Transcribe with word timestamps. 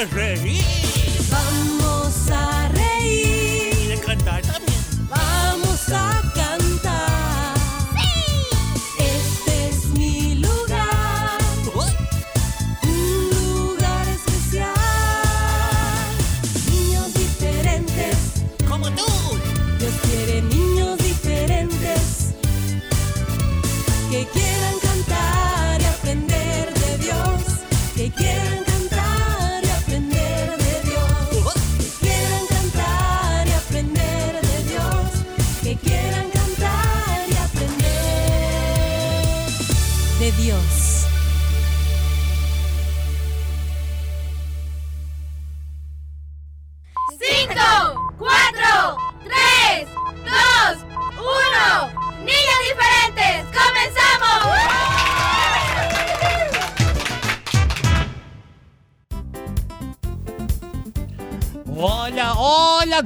de 0.00 0.39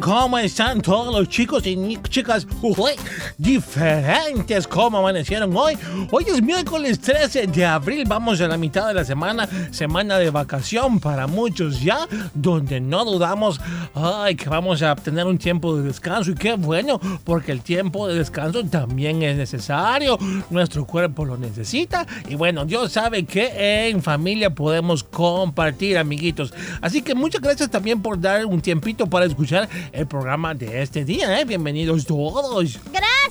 ¿cómo 0.05 0.37
están 0.37 0.83
todos 0.83 1.15
los 1.15 1.31
chicos 1.31 1.67
y 1.67 1.99
chicas 2.11 2.47
uy, 2.61 2.93
diferentes? 3.39 4.67
¿Cómo 4.67 4.99
amanecieron 4.99 5.57
hoy? 5.57 5.77
Hoy 6.11 6.25
es 6.29 6.43
miércoles 6.43 7.01
13 7.01 7.47
de 7.49 7.65
abril, 7.65 8.05
vamos 8.07 8.41
a 8.41 8.49
la 8.49 8.57
mitad 8.57 8.89
de 8.89 8.95
la 8.95 9.05
semana, 9.05 9.49
semana 9.71 10.19
de 10.19 10.31
vacación 10.31 11.01
para 11.01 11.27
muchos 11.27 11.81
ya, 11.83 12.07
donde 12.35 12.81
no 12.81 13.05
dudamos, 13.05 13.61
ay, 13.95 14.37
que 14.37 14.49
vamos 14.49 14.83
a 14.83 14.95
tener 14.97 15.27
un 15.27 15.39
tiempo 15.39 15.77
de 15.77 15.83
descanso 15.83 16.31
y 16.31 16.35
qué 16.35 16.55
bueno, 16.55 17.01
porque 17.25 17.53
el 17.53 17.63
tiempo 17.63 18.07
de 18.07 18.19
descanso 18.19 18.65
también 18.65 19.23
es 19.23 19.37
necesario, 19.37 20.19
nuestro 20.51 20.85
cuerpo 20.85 21.25
lo 21.25 21.37
necesita 21.37 22.07
y 22.29 22.35
bueno, 22.35 22.65
Dios 22.65 22.93
sabe 22.93 23.25
que 23.25 23.89
en 23.89 24.03
familia 24.03 24.51
podemos 24.51 25.03
compartir, 25.03 25.99
amiguitos. 25.99 26.53
Así 26.81 27.03
que 27.03 27.15
muchas 27.15 27.41
gracias 27.41 27.71
también 27.71 28.03
por 28.03 28.21
dar 28.21 28.47
un 28.47 28.61
tiempito 28.61 29.07
para 29.07 29.27
escuchar 29.27 29.69
el 29.93 30.07
programa 30.07 30.55
de 30.55 30.83
este 30.83 31.05
día, 31.05 31.41
¿eh? 31.41 31.45
Bienvenidos 31.45 32.07
todos. 32.07 32.81
Gracias. 32.93 33.24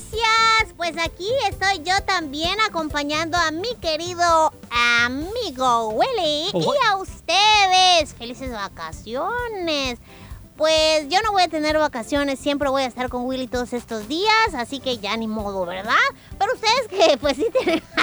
Pues 0.84 0.98
aquí 0.98 1.30
estoy 1.50 1.82
yo 1.86 1.94
también 2.04 2.60
acompañando 2.68 3.38
a 3.38 3.52
mi 3.52 3.74
querido 3.76 4.52
amigo 4.70 5.90
Willy 5.92 6.50
Oh, 6.52 6.60
y 6.60 6.88
a 6.90 6.98
ustedes. 6.98 8.14
Felices 8.14 8.52
vacaciones. 8.52 10.00
Pues 10.58 11.08
yo 11.08 11.22
no 11.22 11.32
voy 11.32 11.44
a 11.44 11.48
tener 11.48 11.78
vacaciones, 11.78 12.38
siempre 12.38 12.68
voy 12.70 12.84
a 12.84 12.88
estar 12.88 13.08
con 13.08 13.26
Willy 13.26 13.48
todos 13.48 13.72
estos 13.72 14.10
días, 14.10 14.54
así 14.56 14.82
que 14.82 14.98
ya 14.98 15.16
ni 15.16 15.28
modo, 15.28 15.66
¿verdad? 15.66 15.94
Pero 16.38 16.54
ustedes 16.54 16.90
que 16.90 17.18
pues 17.22 17.38
sí 17.38 17.46
tienen... 17.52 17.82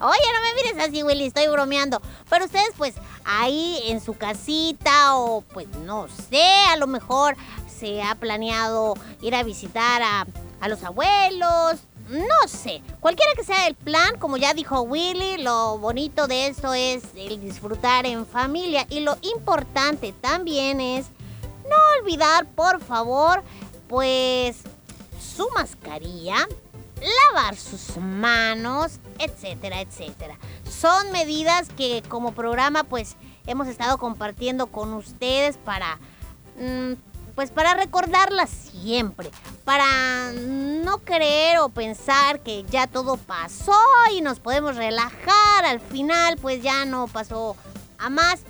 Oye, 0.00 0.26
no 0.34 0.42
me 0.42 0.54
mires 0.56 0.88
así, 0.88 1.04
Willy, 1.04 1.26
estoy 1.26 1.46
bromeando. 1.46 2.02
Pero 2.28 2.46
ustedes 2.46 2.72
pues 2.76 2.94
ahí 3.24 3.78
en 3.86 4.00
su 4.00 4.14
casita 4.14 5.16
o 5.16 5.42
pues 5.42 5.68
no 5.84 6.08
sé, 6.28 6.42
a 6.70 6.76
lo 6.76 6.88
mejor 6.88 7.36
se 7.78 8.02
ha 8.02 8.14
planeado 8.14 8.94
ir 9.20 9.34
a 9.34 9.42
visitar 9.42 10.02
a, 10.02 10.26
a 10.64 10.68
los 10.68 10.82
abuelos. 10.82 11.80
No 12.08 12.48
sé, 12.48 12.82
cualquiera 13.00 13.32
que 13.36 13.44
sea 13.44 13.66
el 13.66 13.74
plan, 13.74 14.18
como 14.18 14.38
ya 14.38 14.54
dijo 14.54 14.80
Willy, 14.80 15.38
lo 15.38 15.78
bonito 15.78 16.26
de 16.26 16.46
esto 16.46 16.72
es 16.72 17.02
el 17.16 17.38
disfrutar 17.40 18.06
en 18.06 18.26
familia. 18.26 18.86
Y 18.88 19.00
lo 19.00 19.16
importante 19.20 20.14
también 20.20 20.80
es 20.80 21.06
no 21.68 21.76
olvidar, 22.00 22.46
por 22.46 22.80
favor, 22.80 23.42
pues 23.88 24.56
su 25.20 25.48
mascarilla, 25.50 26.48
lavar 27.32 27.56
sus 27.56 27.98
manos, 27.98 29.00
etcétera, 29.18 29.82
etcétera. 29.82 30.38
Son 30.70 31.12
medidas 31.12 31.68
que 31.76 32.02
como 32.08 32.32
programa 32.32 32.84
pues 32.84 33.16
hemos 33.46 33.68
estado 33.68 33.98
compartiendo 33.98 34.68
con 34.68 34.94
ustedes 34.94 35.58
para 35.58 35.98
mm, 36.58 36.94
pues 37.34 37.50
para 37.50 37.74
recordarlas 37.74 38.50
siempre, 38.50 39.30
para 39.64 40.32
no 40.32 40.98
creer 40.98 41.58
o 41.58 41.68
pensar 41.68 42.40
que 42.40 42.64
ya 42.70 42.86
todo 42.86 43.16
pasó 43.16 43.72
y 44.12 44.20
nos 44.20 44.40
podemos 44.40 44.76
relajar, 44.76 45.64
al 45.64 45.80
final 45.80 46.36
pues 46.36 46.62
ya 46.62 46.84
no 46.84 47.08
pasó 47.08 47.56
a 47.98 48.10
más. 48.10 48.40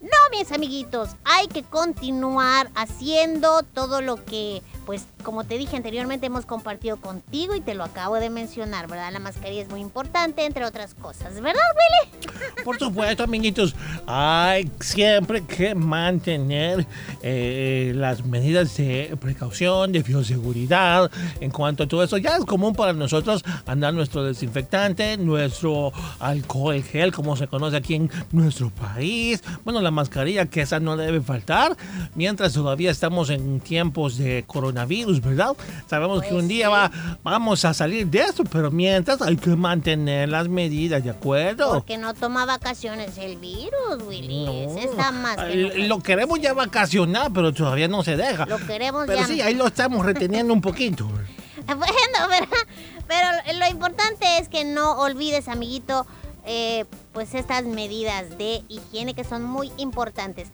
No, 0.00 0.36
mis 0.36 0.50
amiguitos, 0.50 1.10
hay 1.24 1.46
que 1.46 1.62
continuar 1.62 2.70
haciendo 2.74 3.62
todo 3.62 4.00
lo 4.00 4.24
que, 4.24 4.62
pues, 4.86 5.06
como 5.22 5.44
te 5.44 5.58
dije 5.58 5.76
anteriormente, 5.76 6.26
hemos 6.26 6.46
compartido 6.46 6.96
contigo 6.96 7.54
y 7.54 7.60
te 7.60 7.74
lo 7.74 7.84
acabo 7.84 8.16
de 8.16 8.30
mencionar, 8.30 8.88
¿verdad? 8.88 9.12
La 9.12 9.18
mascarilla 9.18 9.62
es 9.62 9.68
muy 9.68 9.80
importante, 9.80 10.44
entre 10.44 10.64
otras 10.64 10.94
cosas, 10.94 11.40
¿verdad, 11.40 11.62
Willy? 11.76 12.32
Por 12.64 12.78
supuesto, 12.78 13.24
amiguitos, 13.24 13.74
hay 14.06 14.70
siempre 14.80 15.44
que 15.44 15.74
mantener 15.74 16.86
eh, 17.22 17.92
las 17.94 18.24
medidas 18.24 18.76
de 18.76 19.16
precaución, 19.20 19.92
de 19.92 20.02
bioseguridad. 20.02 21.10
En 21.40 21.50
cuanto 21.50 21.84
a 21.84 21.88
todo 21.88 22.02
eso, 22.02 22.18
ya 22.18 22.36
es 22.36 22.44
común 22.44 22.74
para 22.74 22.92
nosotros 22.92 23.44
andar 23.66 23.94
nuestro 23.94 24.24
desinfectante, 24.24 25.16
nuestro 25.16 25.92
alcohol 26.18 26.82
gel, 26.82 27.12
como 27.12 27.36
se 27.36 27.48
conoce 27.48 27.76
aquí 27.76 27.94
en 27.94 28.10
nuestro 28.32 28.70
país. 28.70 29.42
Bueno, 29.64 29.80
la 29.80 29.90
mascarilla, 29.90 30.46
que 30.46 30.62
esa 30.62 30.80
no 30.80 30.96
debe 30.96 31.20
faltar, 31.20 31.76
mientras 32.14 32.52
todavía 32.52 32.90
estamos 32.90 33.30
en 33.30 33.60
tiempos 33.60 34.16
de 34.18 34.44
coronavirus, 34.46 34.71
¿verdad? 34.72 35.52
Sabemos 35.88 36.22
que 36.22 36.28
Pues 36.30 36.42
un 36.42 36.48
día 36.48 36.66
sí. 36.66 36.72
va, 36.72 36.90
vamos 37.22 37.64
a 37.64 37.74
salir 37.74 38.06
de 38.06 38.20
esto, 38.20 38.44
pero 38.44 38.70
mientras 38.70 39.20
hay 39.22 39.36
que 39.36 39.50
mantener 39.56 40.28
las 40.28 40.48
medidas, 40.48 41.02
¿de 41.04 41.10
acuerdo? 41.10 41.72
Porque 41.74 41.98
no 41.98 42.14
toma 42.14 42.44
vacaciones 42.46 43.16
el 43.18 43.36
virus, 43.36 44.02
Willy. 44.06 44.44
No. 44.46 44.78
Está 44.78 45.12
más 45.12 45.36
que. 45.36 45.86
Lo 45.86 46.00
queremos 46.00 46.40
ya 46.40 46.52
vacacionar, 46.54 47.32
pero 47.32 47.52
todavía 47.52 47.88
no 47.88 48.02
se 48.02 48.16
deja. 48.16 48.46
Lo 48.46 48.58
queremos 48.58 49.04
Pero 49.06 49.20
ya. 49.20 49.26
sí, 49.26 49.40
ahí 49.40 49.54
lo 49.54 49.66
estamos 49.66 50.04
reteniendo 50.04 50.52
un 50.52 50.60
poquito. 50.60 51.08
Bueno, 51.66 52.28
¿verdad? 52.28 52.66
Pero 53.06 53.58
lo 53.58 53.66
importante 53.70 54.26
es 54.38 54.48
que 54.48 54.64
no 54.64 54.98
olvides, 54.98 55.46
amiguito, 55.46 56.06
eh, 56.44 56.86
pues 57.12 57.34
estas 57.34 57.64
medidas 57.64 58.36
de 58.36 58.62
higiene 58.68 59.14
que 59.14 59.22
son 59.22 59.44
muy 59.44 59.70
importantes. 59.76 60.48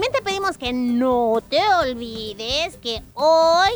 También 0.00 0.12
te 0.14 0.22
pedimos 0.22 0.56
que 0.56 0.72
no 0.72 1.42
te 1.50 1.58
olvides 1.84 2.78
que 2.78 3.02
hoy, 3.12 3.68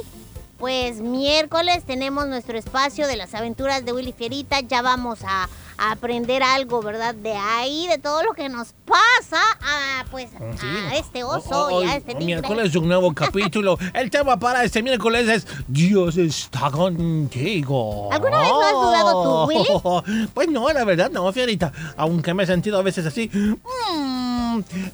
pues 0.57 0.97
miércoles, 1.03 1.85
tenemos 1.85 2.27
nuestro 2.29 2.57
espacio 2.57 3.07
de 3.07 3.17
las 3.17 3.35
aventuras 3.35 3.85
de 3.85 3.93
Willy 3.93 4.15
Fierita. 4.15 4.61
Ya 4.61 4.81
vamos 4.81 5.19
a, 5.23 5.51
a 5.77 5.91
aprender 5.93 6.43
algo, 6.43 6.81
¿verdad? 6.81 7.15
De 7.15 7.33
ahí, 7.35 7.87
de 7.89 7.99
todo 7.99 8.23
lo 8.23 8.33
que 8.33 8.49
nos 8.49 8.69
pasa 8.87 9.43
a, 9.61 10.05
pues, 10.11 10.31
Sí. 10.31 10.67
a 10.91 10.97
este 10.97 11.25
oso 11.25 11.67
Hoy- 11.67 11.85
y 11.85 11.89
a 11.91 11.97
este 11.97 12.13
tigre. 12.13 12.25
miércoles 12.25 12.75
un 12.75 12.89
nuevo 12.89 13.13
capítulo. 13.15 13.77
El 13.93 14.09
tema 14.11 14.39
para 14.39 14.65
este 14.65 14.83
miércoles 14.83 15.29
es 15.29 15.47
Dios 15.69 16.17
está 16.17 16.71
contigo. 16.71 18.09
¿Alguna 18.11 18.39
vez 18.39 18.49
lo 18.49 18.63
has 18.63 18.73
dudado 18.73 19.23
tú, 19.23 19.53
Willy? 19.53 20.29
Pues 20.33 20.49
no, 20.49 20.73
la 20.73 20.85
verdad 20.85 21.11
no, 21.11 21.31
Fierita. 21.35 21.71
Aunque 21.99 22.33
me 22.33 22.45
he 22.45 22.47
sentido 22.47 22.79
a 22.79 22.83
veces 22.83 23.05
así. 23.05 23.29
mm, 23.31 24.24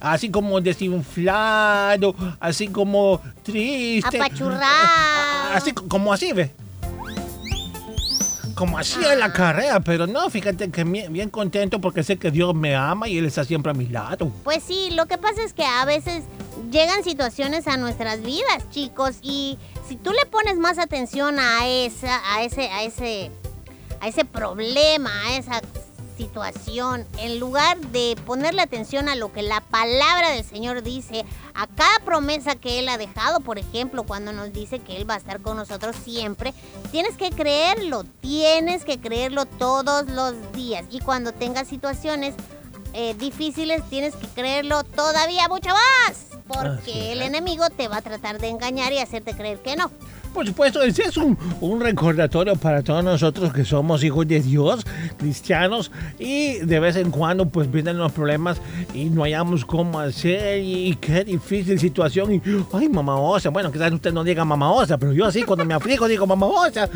así 0.00 0.30
como 0.30 0.60
desinflado, 0.60 2.14
así 2.40 2.68
como 2.68 3.20
triste. 3.42 4.16
Apachurrado. 4.18 5.54
Así 5.54 5.72
co- 5.72 5.86
como 5.88 6.12
así, 6.12 6.32
ve. 6.32 6.52
Como 8.54 8.76
así 8.78 8.98
en 9.10 9.18
la 9.20 9.32
carrera, 9.32 9.80
pero 9.80 10.06
no, 10.06 10.28
fíjate 10.28 10.70
que 10.70 10.84
bien, 10.84 11.12
bien 11.12 11.30
contento 11.30 11.80
porque 11.80 12.02
sé 12.02 12.18
que 12.18 12.30
Dios 12.30 12.54
me 12.54 12.74
ama 12.76 13.08
y 13.08 13.16
Él 13.16 13.24
está 13.24 13.44
siempre 13.44 13.70
a 13.70 13.74
mi 13.74 13.86
lado. 13.86 14.30
Pues 14.44 14.62
sí, 14.62 14.90
lo 14.92 15.06
que 15.06 15.16
pasa 15.16 15.42
es 15.42 15.54
que 15.54 15.64
a 15.64 15.84
veces 15.86 16.24
llegan 16.70 17.02
situaciones 17.02 17.66
a 17.66 17.78
nuestras 17.78 18.20
vidas, 18.22 18.68
chicos, 18.70 19.16
y 19.22 19.56
si 19.88 19.96
tú 19.96 20.10
le 20.12 20.26
pones 20.26 20.58
más 20.58 20.78
atención 20.78 21.38
a 21.38 21.66
esa, 21.68 22.20
a 22.34 22.42
ese, 22.42 22.68
a 22.68 22.82
ese, 22.82 23.30
a 24.02 24.08
ese 24.08 24.26
problema, 24.26 25.10
a 25.26 25.36
esa 25.38 25.62
situación, 26.20 27.06
en 27.18 27.40
lugar 27.40 27.78
de 27.78 28.14
ponerle 28.26 28.60
atención 28.60 29.08
a 29.08 29.16
lo 29.16 29.32
que 29.32 29.42
la 29.42 29.62
palabra 29.62 30.30
del 30.30 30.44
Señor 30.44 30.82
dice, 30.82 31.24
a 31.54 31.66
cada 31.66 31.98
promesa 32.04 32.56
que 32.56 32.78
Él 32.78 32.88
ha 32.90 32.98
dejado, 32.98 33.40
por 33.40 33.58
ejemplo, 33.58 34.02
cuando 34.02 34.32
nos 34.32 34.52
dice 34.52 34.80
que 34.80 34.96
Él 34.96 35.08
va 35.08 35.14
a 35.14 35.18
estar 35.18 35.40
con 35.40 35.56
nosotros 35.56 35.96
siempre, 35.96 36.52
tienes 36.90 37.16
que 37.16 37.30
creerlo, 37.30 38.04
tienes 38.20 38.84
que 38.84 39.00
creerlo 39.00 39.46
todos 39.46 40.08
los 40.10 40.34
días. 40.52 40.84
Y 40.90 41.00
cuando 41.00 41.32
tengas 41.32 41.68
situaciones 41.68 42.34
eh, 42.92 43.14
difíciles, 43.14 43.82
tienes 43.88 44.14
que 44.14 44.26
creerlo 44.28 44.84
todavía 44.84 45.48
mucho 45.48 45.70
más. 45.70 46.26
Porque 46.46 47.12
el 47.12 47.22
enemigo 47.22 47.70
te 47.70 47.88
va 47.88 47.98
a 47.98 48.02
tratar 48.02 48.40
de 48.40 48.48
engañar 48.48 48.92
y 48.92 48.98
hacerte 48.98 49.34
creer 49.34 49.60
que 49.60 49.76
no. 49.76 49.90
Por 50.32 50.46
supuesto, 50.46 50.82
ese 50.82 51.02
es 51.02 51.16
un, 51.16 51.36
un 51.60 51.80
recordatorio 51.80 52.56
para 52.56 52.82
todos 52.82 53.02
nosotros 53.04 53.52
que 53.52 53.64
somos 53.64 54.02
hijos 54.04 54.26
de 54.26 54.40
Dios, 54.40 54.86
cristianos, 55.18 55.90
y 56.18 56.58
de 56.58 56.80
vez 56.80 56.96
en 56.96 57.10
cuando 57.10 57.46
pues 57.46 57.70
vienen 57.70 57.98
los 57.98 58.12
problemas 58.12 58.60
y 58.94 59.06
no 59.06 59.24
hayamos 59.24 59.64
cómo 59.64 59.98
hacer 59.98 60.62
y, 60.62 60.96
qué 61.00 61.24
difícil 61.24 61.78
situación 61.78 62.34
y 62.34 62.42
ay 62.72 62.88
mamá 62.88 63.18
osa, 63.18 63.50
bueno 63.50 63.72
quizás 63.72 63.92
usted 63.92 64.12
no 64.12 64.24
diga 64.24 64.44
mamá 64.44 64.72
osa, 64.72 64.98
pero 64.98 65.12
yo 65.12 65.30
sí 65.30 65.42
cuando 65.42 65.64
me 65.64 65.74
aflijo 65.74 66.08
digo 66.08 66.26
mamá 66.26 66.46
osa, 66.46 66.88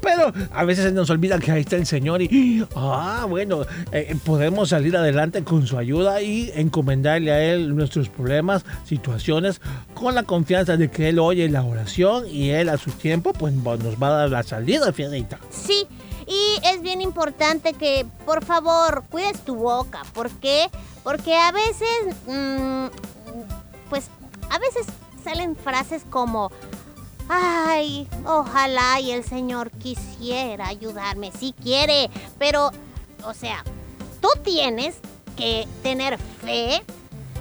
pero 0.00 0.32
a 0.52 0.64
veces 0.64 0.84
se 0.84 0.92
nos 0.92 1.10
olvida 1.10 1.38
que 1.38 1.52
ahí 1.52 1.60
está 1.60 1.76
el 1.76 1.86
Señor 1.86 2.22
y 2.22 2.64
ah 2.74 3.26
bueno, 3.28 3.62
eh, 3.92 4.14
podemos 4.24 4.70
salir 4.70 4.96
adelante 4.96 5.44
con 5.44 5.66
su 5.66 5.78
ayuda 5.78 6.22
y 6.22 6.50
encomendarle 6.54 7.32
a 7.32 7.42
Él 7.42 7.74
nuestros 7.74 8.08
problemas, 8.08 8.64
situaciones, 8.84 9.60
con 9.94 10.14
la 10.14 10.22
confianza 10.24 10.76
de 10.76 10.90
que 10.90 11.08
Él 11.10 11.18
oye 11.18 11.48
la 11.48 11.62
oración 11.62 12.24
y 12.30 12.50
Él 12.50 12.68
su 12.82 12.90
tiempo 12.92 13.32
pues 13.32 13.52
nos 13.54 14.02
va 14.02 14.08
a 14.08 14.10
dar 14.10 14.30
la 14.30 14.42
salida, 14.42 14.92
Fierita. 14.92 15.38
Sí, 15.50 15.86
y 16.26 16.66
es 16.66 16.82
bien 16.82 17.00
importante 17.00 17.74
que, 17.74 18.06
por 18.24 18.44
favor, 18.44 19.04
cuides 19.10 19.44
tu 19.44 19.54
boca. 19.54 20.02
¿Por 20.12 20.30
qué? 20.30 20.70
Porque 21.02 21.36
a 21.36 21.52
veces, 21.52 22.16
mm, 22.26 22.86
pues, 23.88 24.08
a 24.50 24.58
veces 24.58 24.86
salen 25.22 25.56
frases 25.56 26.04
como, 26.10 26.50
ay, 27.28 28.08
ojalá 28.24 29.00
y 29.00 29.12
el 29.12 29.24
Señor 29.24 29.70
quisiera 29.70 30.68
ayudarme. 30.68 31.32
Sí 31.38 31.54
quiere, 31.62 32.10
pero, 32.38 32.70
o 33.24 33.34
sea, 33.34 33.64
tú 34.20 34.28
tienes 34.42 34.96
que 35.36 35.66
tener 35.82 36.18
fe, 36.18 36.82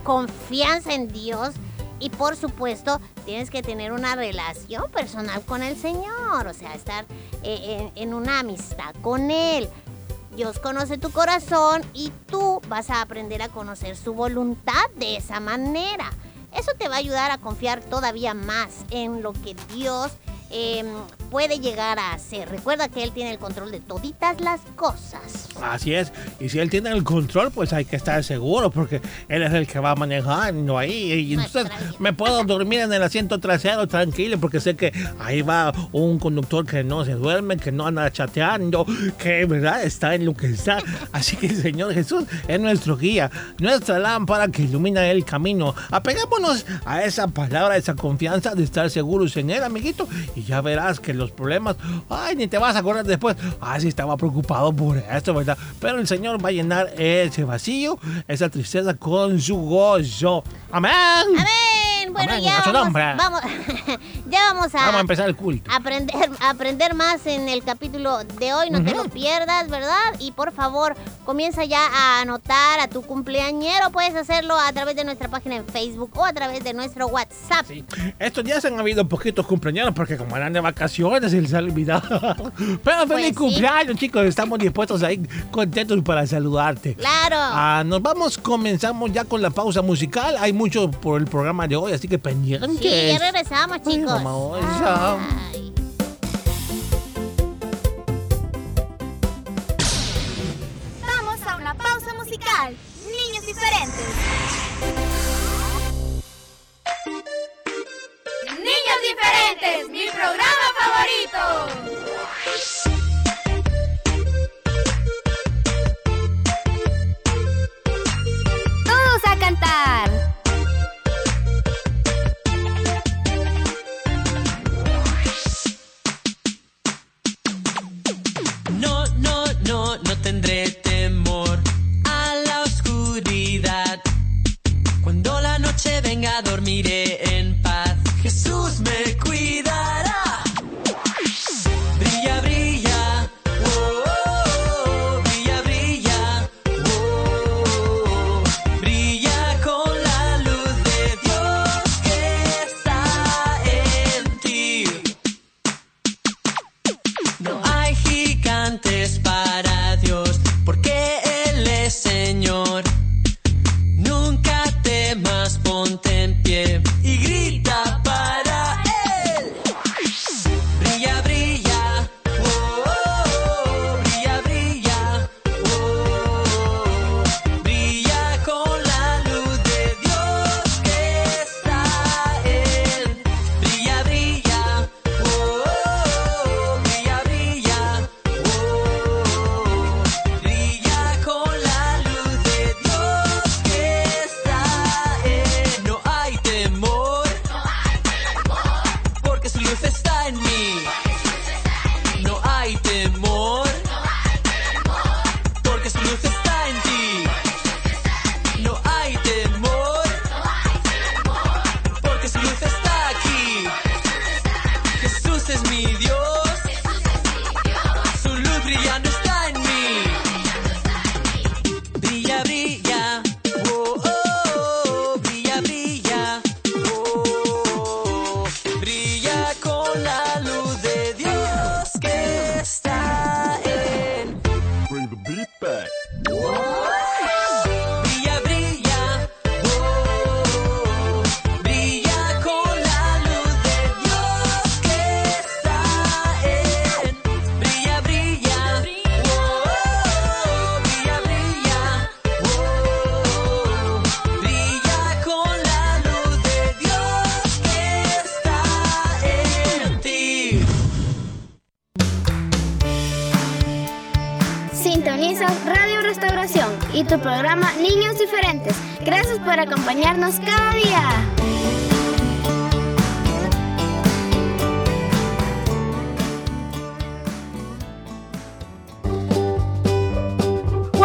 confianza 0.03 0.93
en 0.93 1.07
Dios 1.07 1.51
y 2.01 2.09
por 2.09 2.36
supuesto 2.36 3.00
tienes 3.25 3.50
que 3.50 3.62
tener 3.62 3.92
una 3.92 4.15
relación 4.15 4.92
personal 4.92 5.42
con 5.44 5.63
el 5.63 5.77
Señor, 5.77 6.48
o 6.48 6.53
sea, 6.53 6.74
estar 6.74 7.06
eh, 7.44 7.92
en, 7.95 8.03
en 8.09 8.13
una 8.13 8.39
amistad 8.39 8.94
con 9.01 9.31
Él. 9.31 9.69
Dios 10.36 10.59
conoce 10.59 10.98
tu 10.98 11.12
corazón 11.12 11.83
y 11.94 12.12
tú 12.27 12.62
vas 12.68 12.89
a 12.89 13.01
aprender 13.01 13.42
a 13.42 13.50
conocer 13.50 13.95
su 13.95 14.13
voluntad 14.13 14.89
de 14.95 15.18
esa 15.18 15.39
manera. 15.39 16.12
Eso 16.53 16.71
te 16.77 16.88
va 16.88 16.95
a 16.95 17.00
ayudar 17.00 17.31
a 17.31 17.38
confiar 17.38 17.81
todavía 17.81 18.33
más 18.33 18.86
en 18.89 19.21
lo 19.21 19.33
que 19.33 19.56
Dios 19.74 20.12
eh, 20.51 20.83
puede 21.30 21.59
llegar 21.59 22.00
a 22.00 22.13
hacer. 22.13 22.50
Recuerda 22.50 22.89
que 22.89 23.03
Él 23.03 23.12
tiene 23.12 23.31
el 23.31 23.39
control 23.39 23.71
de 23.71 23.80
toditas 23.80 24.42
las 24.42 24.62
cosas. 24.75 25.50
Así 25.62 25.94
es, 25.94 26.12
y 26.39 26.50
si 26.50 26.59
Él 26.59 26.69
tiene 26.69 26.89
el 26.89 27.03
control 27.03 27.51
pues 27.51 27.71
hay 27.74 27.86
que 27.86 27.95
estar 27.95 28.24
seguro 28.24 28.71
porque 28.71 29.01
Él 29.27 29.44
es 29.44 29.53
el 29.53 29.68
que 29.68 29.80
va 29.80 29.95
manejando 29.95 30.77
ahí 30.77 31.13
y 31.13 31.33
entonces 31.33 31.71
me 32.00 32.13
puedo 32.13 32.44
dormir 32.45 32.81
en 32.81 32.94
el 32.94 33.03
asiento 33.03 33.39
trasero 33.39 33.88
tranquilo 33.88 34.39
porque 34.39 34.59
sé 34.59 34.75
que 34.75 34.92
ahí 35.19 35.42
va 35.42 35.71
un 35.92 36.19
conductor 36.19 36.65
que 36.65 36.83
no 36.83 37.06
se 37.06 37.13
duerme, 37.13 37.57
que 37.57 37.71
no 37.71 37.88
anda 37.88 38.12
chateando, 38.12 38.86
que 39.18 39.45
verdad 39.45 39.83
está 39.83 40.15
en 40.15 40.25
lo 40.25 40.33
que 40.33 40.48
está. 40.48 40.80
Así 41.12 41.38
que 41.38 41.48
el 41.48 41.62
Señor 41.62 41.94
Jesús 41.94 42.25
es 42.48 42.59
nuestro 42.59 42.98
guía, 42.98 43.31
nuestra 43.59 44.00
lámpara 44.00 44.48
que 44.50 44.63
ilumina 44.63 45.07
el 45.09 45.25
camino. 45.25 45.75
Apegámonos 45.92 46.65
a 46.86 47.03
esa 47.03 47.27
palabra, 47.27 47.75
a 47.75 47.77
esa 47.77 47.95
confianza 47.95 48.56
de 48.56 48.63
estar 48.63 48.89
seguros 48.89 49.38
en 49.38 49.50
Él, 49.50 49.63
amiguito, 49.63 50.07
y 50.36 50.40
ya 50.43 50.61
verás 50.61 50.99
que 50.99 51.13
los 51.13 51.31
problemas, 51.31 51.75
ay, 52.09 52.35
ni 52.35 52.47
te 52.47 52.57
vas 52.57 52.75
a 52.75 52.79
acordar 52.79 53.05
después, 53.05 53.35
ay, 53.59 53.81
sí 53.81 53.88
estaba 53.88 54.17
preocupado 54.17 54.73
por 54.73 54.97
esto, 54.97 55.33
¿verdad? 55.33 55.57
Pero 55.79 55.99
el 55.99 56.07
Señor 56.07 56.43
va 56.43 56.49
a 56.49 56.53
llenar 56.53 56.93
ese 56.97 57.43
vacío, 57.43 57.99
esa 58.27 58.49
tristeza 58.49 58.93
con 58.93 59.39
su 59.39 59.57
gozo. 59.57 60.43
Amén. 60.71 60.91
Amén. 61.38 61.90
Bueno, 62.11 62.31
Amén, 62.31 62.43
ya 62.43 62.61
vamos, 62.71 62.93
vamos, 62.93 63.41
ya 64.29 64.39
vamos 64.53 64.75
a, 64.75 64.79
Vamos 64.79 64.95
a 64.95 64.99
empezar 65.01 65.27
el 65.29 65.35
culto. 65.35 65.69
aprender, 65.73 66.29
aprender 66.41 66.93
más 66.93 67.25
en 67.25 67.49
el 67.49 67.63
capítulo 67.63 68.23
de 68.23 68.53
hoy. 68.53 68.69
No 68.69 68.83
te 68.83 68.93
lo 68.95 69.05
pierdas, 69.05 69.69
¿verdad? 69.69 70.13
Y 70.19 70.31
por 70.31 70.51
favor, 70.51 70.95
comienza 71.25 71.65
ya 71.65 71.79
a 71.87 72.21
anotar 72.21 72.79
a 72.79 72.87
tu 72.87 73.01
cumpleañero. 73.01 73.91
Puedes 73.91 74.15
hacerlo 74.15 74.55
a 74.57 74.71
través 74.73 74.95
de 74.95 75.03
nuestra 75.03 75.27
página 75.29 75.55
en 75.55 75.65
Facebook 75.65 76.11
o 76.15 76.25
a 76.25 76.33
través 76.33 76.63
de 76.63 76.73
nuestro 76.73 77.07
WhatsApp. 77.07 77.65
Sí. 77.67 77.83
Estos 78.19 78.43
días 78.43 78.63
han 78.65 78.79
habido 78.79 79.07
poquitos 79.07 79.45
cumpleaños 79.45 79.93
porque 79.95 80.17
como 80.17 80.35
eran 80.37 80.53
de 80.53 80.59
vacaciones 80.59 81.31
se 81.31 81.41
les 81.41 81.53
ha 81.53 81.59
olvidado. 81.59 82.01
Pero 82.83 83.07
feliz 83.07 83.07
Pues 83.07 83.25
sí. 83.27 83.33
cumpleaños, 83.33 83.95
chicos. 83.97 84.23
Estamos 84.25 84.59
dispuestos 84.59 85.03
ahí, 85.03 85.21
contentos 85.51 85.99
para 86.03 86.25
saludarte. 86.27 86.95
Claro. 86.95 87.37
Ah, 87.39 87.83
nos 87.85 88.01
vamos, 88.01 88.37
comenzamos 88.37 89.11
ya 89.11 89.23
con 89.25 89.41
la 89.41 89.49
pausa 89.49 89.81
musical. 89.81 90.35
Hay 90.39 90.53
mucho 90.53 90.89
por 90.91 91.19
el 91.21 91.27
programa 91.27 91.67
de 91.67 91.75
hoy, 91.75 91.91
así 92.01 92.07
que 92.07 92.18
pendientes. 92.18 92.80
sí, 92.80 92.89
ya 92.89 93.19
regresamos, 93.19 93.77
chicos. 93.83 94.21
Ay. 95.53 95.70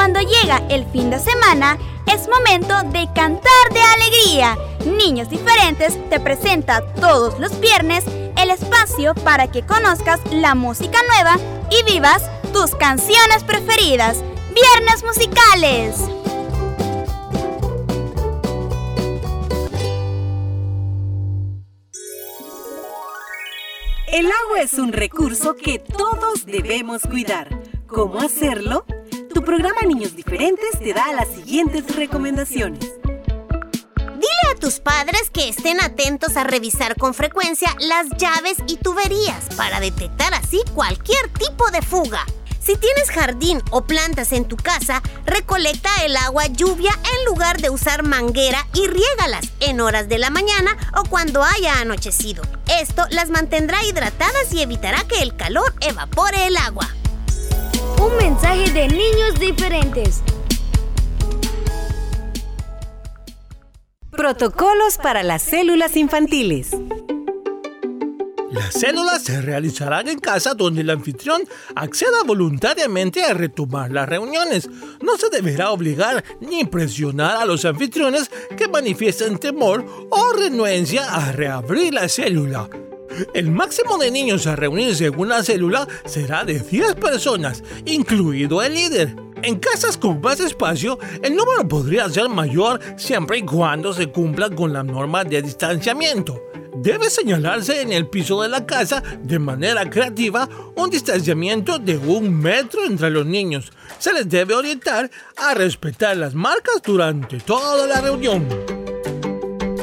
Cuando 0.07 0.21
llega 0.21 0.63
el 0.69 0.87
fin 0.93 1.11
de 1.11 1.19
semana, 1.19 1.77
es 2.07 2.29
momento 2.29 2.81
de 2.93 3.09
cantar 3.13 3.73
de 3.73 3.81
alegría. 3.81 4.57
Niños 4.85 5.29
Diferentes 5.29 5.99
te 6.09 6.21
presenta 6.21 6.81
todos 6.95 7.41
los 7.41 7.59
viernes 7.59 8.05
el 8.37 8.51
espacio 8.51 9.17
para 9.17 9.51
que 9.51 9.67
conozcas 9.67 10.21
la 10.31 10.55
música 10.55 10.97
nueva 11.09 11.39
y 11.73 11.93
vivas 11.93 12.23
tus 12.53 12.77
canciones 12.77 13.43
preferidas. 13.43 14.23
Viernes 14.55 15.03
musicales. 15.03 15.97
El 24.07 24.27
agua 24.27 24.61
es 24.63 24.75
un 24.75 24.93
recurso 24.93 25.57
que 25.57 25.81
todos 25.81 26.47
debemos 26.47 27.03
cuidar. 27.03 27.49
¿Cómo 27.89 28.21
hacerlo? 28.21 28.85
Programa 29.47 29.83
Niños 29.83 30.17
Diferentes 30.17 30.77
te 30.81 30.93
da 30.93 31.13
las 31.13 31.29
siguientes 31.29 31.95
recomendaciones. 31.95 32.81
Dile 32.81 34.53
a 34.53 34.59
tus 34.59 34.81
padres 34.81 35.31
que 35.31 35.49
estén 35.49 35.81
atentos 35.81 36.37
a 36.37 36.43
revisar 36.43 36.97
con 36.97 37.15
frecuencia 37.15 37.69
las 37.79 38.09
llaves 38.19 38.57
y 38.67 38.77
tuberías 38.77 39.45
para 39.57 39.79
detectar 39.79 40.35
así 40.35 40.61
cualquier 40.75 41.29
tipo 41.29 41.71
de 41.71 41.81
fuga. 41.81 42.27
Si 42.59 42.77
tienes 42.77 43.09
jardín 43.09 43.63
o 43.71 43.85
plantas 43.85 44.33
en 44.33 44.47
tu 44.47 44.57
casa, 44.57 45.01
recolecta 45.25 45.91
el 46.05 46.17
agua 46.17 46.49
lluvia 46.49 46.91
en 47.17 47.25
lugar 47.27 47.61
de 47.61 47.71
usar 47.71 48.03
manguera 48.03 48.67
y 48.75 48.89
riégalas 48.89 49.47
en 49.61 49.81
horas 49.81 50.09
de 50.09 50.19
la 50.19 50.31
mañana 50.31 50.77
o 50.97 51.05
cuando 51.09 51.45
haya 51.45 51.79
anochecido. 51.79 52.43
Esto 52.81 53.05
las 53.11 53.31
mantendrá 53.31 53.85
hidratadas 53.85 54.53
y 54.53 54.61
evitará 54.61 55.05
que 55.05 55.23
el 55.23 55.37
calor 55.37 55.73
evapore 55.83 56.49
el 56.49 56.57
agua. 56.57 56.89
Un 58.01 58.17
mensaje 58.19 58.71
de 58.73 58.89
niños 58.89 59.39
diferentes. 59.41 60.23
Protocolos 64.11 64.99
para 65.03 65.23
las 65.23 65.43
células 65.43 65.97
infantiles. 65.97 66.71
Las 68.51 68.73
células 68.75 69.23
se 69.23 69.43
realizarán 69.43 70.09
en 70.09 70.19
casa 70.19 70.55
donde 70.55 70.81
el 70.81 70.91
anfitrión 70.91 71.43
acceda 71.75 72.23
voluntariamente 72.25 73.23
a 73.23 73.35
retomar 73.35 73.91
las 73.91 74.09
reuniones. 74.09 74.71
No 75.03 75.19
se 75.19 75.29
deberá 75.29 75.71
obligar 75.71 76.25
ni 76.41 76.65
presionar 76.65 77.37
a 77.37 77.45
los 77.45 77.65
anfitriones 77.65 78.31
que 78.57 78.69
manifiesten 78.69 79.39
temor 79.39 79.85
o 80.11 80.33
renuencia 80.33 81.05
a 81.15 81.33
reabrir 81.33 81.93
la 81.93 82.09
célula. 82.09 82.69
El 83.35 83.51
máximo 83.51 83.99
de 83.99 84.11
niños 84.11 84.47
a 84.47 84.57
reunirse 84.57 85.07
en 85.07 85.19
una 85.19 85.43
célula 85.43 85.87
será 86.05 86.45
de 86.45 86.59
10 86.59 86.95
personas, 86.97 87.63
incluido 87.85 88.63
el 88.63 88.75
líder. 88.75 89.17
En 89.43 89.59
casas 89.59 89.97
con 89.97 90.21
más 90.21 90.41
espacio, 90.41 90.99
el 91.23 91.37
número 91.37 91.69
podría 91.69 92.09
ser 92.09 92.29
mayor 92.29 92.81
siempre 92.97 93.39
y 93.39 93.43
cuando 93.43 93.93
se 93.93 94.09
cumpla 94.09 94.51
con 94.51 94.73
la 94.73 94.83
norma 94.83 95.25
de 95.25 95.43
distanciamiento. 95.43 96.43
Debe 96.79 97.09
señalarse 97.11 97.81
en 97.81 97.93
el 97.93 98.09
piso 98.09 98.43
de 98.43 98.49
la 98.49 98.67
casa 98.67 99.03
de 99.23 99.39
manera 99.39 99.89
creativa 99.89 100.49
un 100.75 100.91
distanciamiento 100.91 101.79
de 101.79 101.97
un 101.97 102.35
metro 102.35 102.85
entre 102.85 103.11
los 103.11 103.25
niños. 103.25 103.73
Se 103.99 104.13
les 104.13 104.29
debe 104.29 104.55
orientar 104.55 105.11
a 105.37 105.55
respetar 105.55 106.17
las 106.17 106.35
marcas 106.35 106.83
durante 106.85 107.39
toda 107.41 107.87
la 107.87 108.01
reunión. 108.01 108.47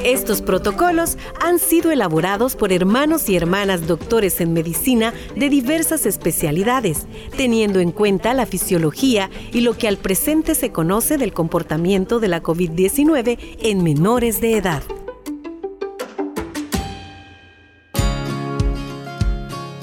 Estos 0.03 0.41
protocolos 0.41 1.17
han 1.39 1.59
sido 1.59 1.89
elaborados 1.89 2.57
por 2.57 2.73
hermanos 2.73 3.29
y 3.29 3.37
hermanas 3.37 3.87
doctores 3.87 4.41
en 4.41 4.51
medicina 4.51 5.13
de 5.37 5.49
diversas 5.49 6.05
especialidades, 6.05 7.07
teniendo 7.37 7.79
en 7.79 7.91
cuenta 7.91 8.33
la 8.33 8.45
fisiología 8.45 9.29
y 9.53 9.61
lo 9.61 9.77
que 9.77 9.87
al 9.87 9.95
presente 9.95 10.55
se 10.55 10.73
conoce 10.73 11.17
del 11.17 11.31
comportamiento 11.31 12.19
de 12.19 12.27
la 12.27 12.43
COVID-19 12.43 13.37
en 13.61 13.83
menores 13.83 14.41
de 14.41 14.57
edad. 14.57 14.83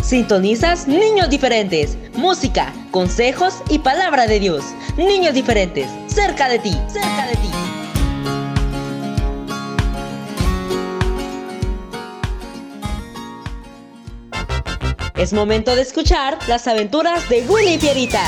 Sintonizas 0.02 0.86
Niños 0.86 1.30
Diferentes. 1.30 1.96
Música, 2.14 2.74
consejos 2.90 3.62
y 3.70 3.78
palabra 3.78 4.26
de 4.26 4.38
Dios. 4.38 4.64
Niños 4.98 5.32
Diferentes. 5.32 5.88
Cerca 6.08 6.48
de 6.48 6.58
ti. 6.58 6.76
Cerca 6.92 7.26
de 7.26 7.36
ti. 7.36 7.69
Es 15.20 15.34
momento 15.34 15.76
de 15.76 15.82
escuchar 15.82 16.38
las 16.48 16.66
aventuras 16.66 17.28
de 17.28 17.42
Willy 17.42 17.74
y 17.74 17.78
Pierita. 17.78 18.24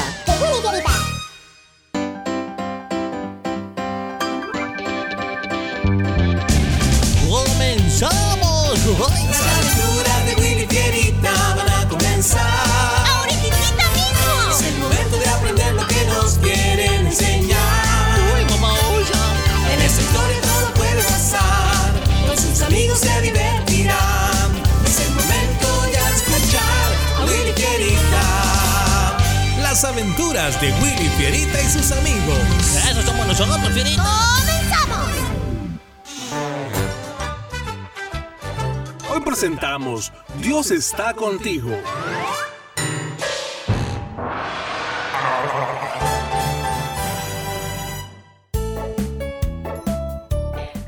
Aventuras 30.42 30.60
de 30.60 30.72
Willy 30.82 31.08
Fierita 31.16 31.60
y 31.60 31.66
sus 31.66 31.92
amigos. 31.92 32.38
Eso 32.90 33.02
somos 33.02 33.26
nosotros, 33.26 33.68
Fierita. 33.72 34.02
¡Comenzamos! 34.38 35.10
Hoy 39.10 39.20
presentamos 39.20 40.12
Dios 40.40 40.70
está 40.70 41.14
contigo. 41.14 41.70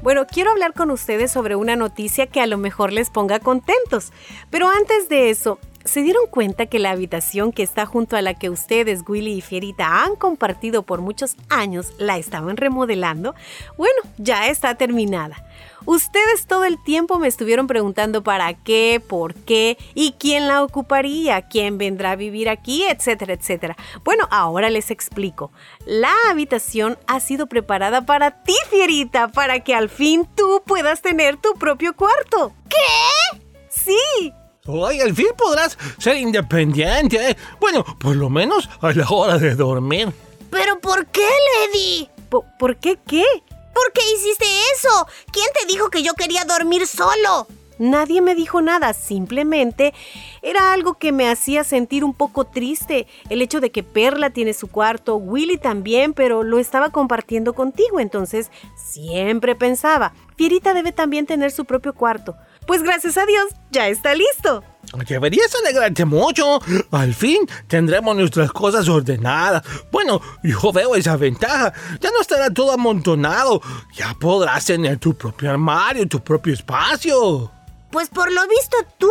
Bueno, 0.03 0.27
quiero 0.27 0.51
hablar 0.51 0.75
con 0.75 0.91
ustedes 0.91 1.33
sobre 1.33 1.57
una 1.57 1.77
noticia 1.77 2.27
que 2.27 2.43
a 2.43 2.47
lo 2.47 2.59
mejor 2.59 2.93
les 2.93 3.09
ponga 3.09 3.41
contentos. 3.41 4.13
Pero 4.51 4.69
antes 4.69 5.09
de 5.09 5.31
eso, 5.31 5.59
¿se 5.85 6.03
dieron 6.03 6.27
cuenta 6.29 6.67
que 6.67 6.79
la 6.79 6.91
habitación 6.91 7.53
que 7.53 7.63
está 7.63 7.87
junto 7.87 8.17
a 8.17 8.23
la 8.23 8.35
que 8.35 8.51
ustedes, 8.51 9.03
Willy 9.07 9.35
y 9.35 9.41
Fierita, 9.41 10.03
han 10.05 10.17
compartido 10.17 10.83
por 10.83 11.01
muchos 11.01 11.37
años, 11.49 11.93
la 11.99 12.19
estaban 12.19 12.57
remodelando? 12.57 13.35
Bueno, 13.77 13.95
ya 14.19 14.49
está 14.49 14.75
terminada. 14.75 15.45
Ustedes 15.87 16.47
todo 16.47 16.65
el 16.65 16.83
tiempo 16.83 17.19
me 17.19 17.29
estuvieron 17.29 17.67
preguntando 17.67 18.23
para 18.23 18.55
qué, 18.55 19.03
por 19.07 19.35
qué 19.35 19.77
y 19.95 20.13
quién 20.19 20.49
la 20.49 20.63
ocuparía, 20.63 21.43
quién 21.43 21.77
vendrá 21.77 22.13
a 22.13 22.17
vivir 22.17 22.49
aquí, 22.49 22.85
etcétera, 22.85 23.35
etcétera. 23.35 23.77
Bueno, 24.03 24.27
ahora 24.31 24.71
les 24.71 24.91
explico. 24.91 25.53
La 25.85 26.13
habitación 26.31 26.99
ha 27.07 27.21
sido 27.21 27.49
preparada 27.49 28.07
para 28.07 28.43
ti, 28.43 28.55
Fierita, 28.71 29.29
para 29.29 29.61
que 29.61 29.75
al 29.75 29.91
fin 29.91 30.27
tú 30.35 30.63
puedas 30.65 31.03
tener 31.03 31.37
tu 31.37 31.53
propio 31.55 31.95
cuarto. 31.95 32.55
¿Qué? 32.69 33.39
Sí. 33.69 34.33
Hoy 34.67 34.99
al 35.03 35.15
fin 35.15 35.27
podrás 35.37 35.77
ser 35.99 36.17
independiente. 36.17 37.33
¿eh? 37.33 37.37
Bueno, 37.61 37.85
por 37.99 38.17
lo 38.17 38.31
menos 38.31 38.71
a 38.81 38.93
la 38.93 39.07
hora 39.11 39.37
de 39.37 39.55
dormir. 39.55 40.11
¿Pero 40.49 40.81
por 40.81 41.05
qué, 41.09 41.29
Lady? 41.61 42.09
¿Por, 42.31 42.45
por 42.59 42.77
qué 42.77 42.99
qué? 43.07 43.25
¿Por 43.51 43.93
qué 43.93 44.01
hiciste 44.15 44.47
eso? 44.75 45.07
¿Quién 45.31 45.49
te 45.53 45.67
dijo 45.67 45.91
que 45.91 46.03
yo 46.03 46.15
quería 46.15 46.45
dormir 46.45 46.87
solo? 46.87 47.47
Nadie 47.79 48.23
me 48.23 48.35
dijo 48.35 48.63
nada, 48.63 48.95
simplemente 48.95 49.93
era 50.41 50.73
algo 50.73 50.95
que 50.95 51.13
me 51.13 51.29
hacía 51.29 51.63
sentir 51.63 52.03
un 52.03 52.15
poco 52.15 52.45
triste. 52.45 53.07
El 53.29 53.43
hecho 53.43 53.61
de 53.61 53.71
que 53.71 53.83
Perla 53.83 54.31
tiene 54.31 54.55
su 54.55 54.69
cuarto, 54.69 55.17
Willy 55.17 55.59
también, 55.59 56.15
pero 56.15 56.43
lo 56.43 56.59
estaba 56.59 56.89
compartiendo 56.89 57.53
contigo, 57.53 58.01
entonces 58.01 58.51
siempre 58.77 59.57
pensaba, 59.57 60.15
Fierita 60.37 60.73
debe 60.73 60.93
también 60.93 61.27
tener 61.27 61.51
su 61.51 61.65
propio 61.65 61.95
cuarto. 61.95 62.37
Pues 62.67 62.83
gracias 62.83 63.17
a 63.19 63.27
Dios, 63.27 63.45
ya 63.71 63.89
está 63.89 64.15
listo. 64.15 64.65
Deberías 65.09 65.53
alegrarte 65.55 66.05
mucho. 66.05 66.61
Al 66.91 67.15
fin 67.15 67.49
tendremos 67.67 68.17
nuestras 68.17 68.53
cosas 68.53 68.89
ordenadas. 68.89 69.63
Bueno, 69.91 70.21
yo 70.43 70.73
veo 70.73 70.95
esa 70.95 71.17
ventaja. 71.17 71.73
Ya 72.01 72.11
no 72.11 72.21
estará 72.21 72.51
todo 72.51 72.73
amontonado. 72.73 73.61
Ya 73.95 74.15
podrás 74.15 74.65
tener 74.65 74.99
tu 74.99 75.15
propio 75.15 75.51
armario, 75.51 76.07
tu 76.07 76.23
propio 76.23 76.55
espacio. 76.55 77.51
Pues 77.91 78.09
por 78.09 78.31
lo 78.31 78.47
visto 78.47 78.77
tú 78.99 79.11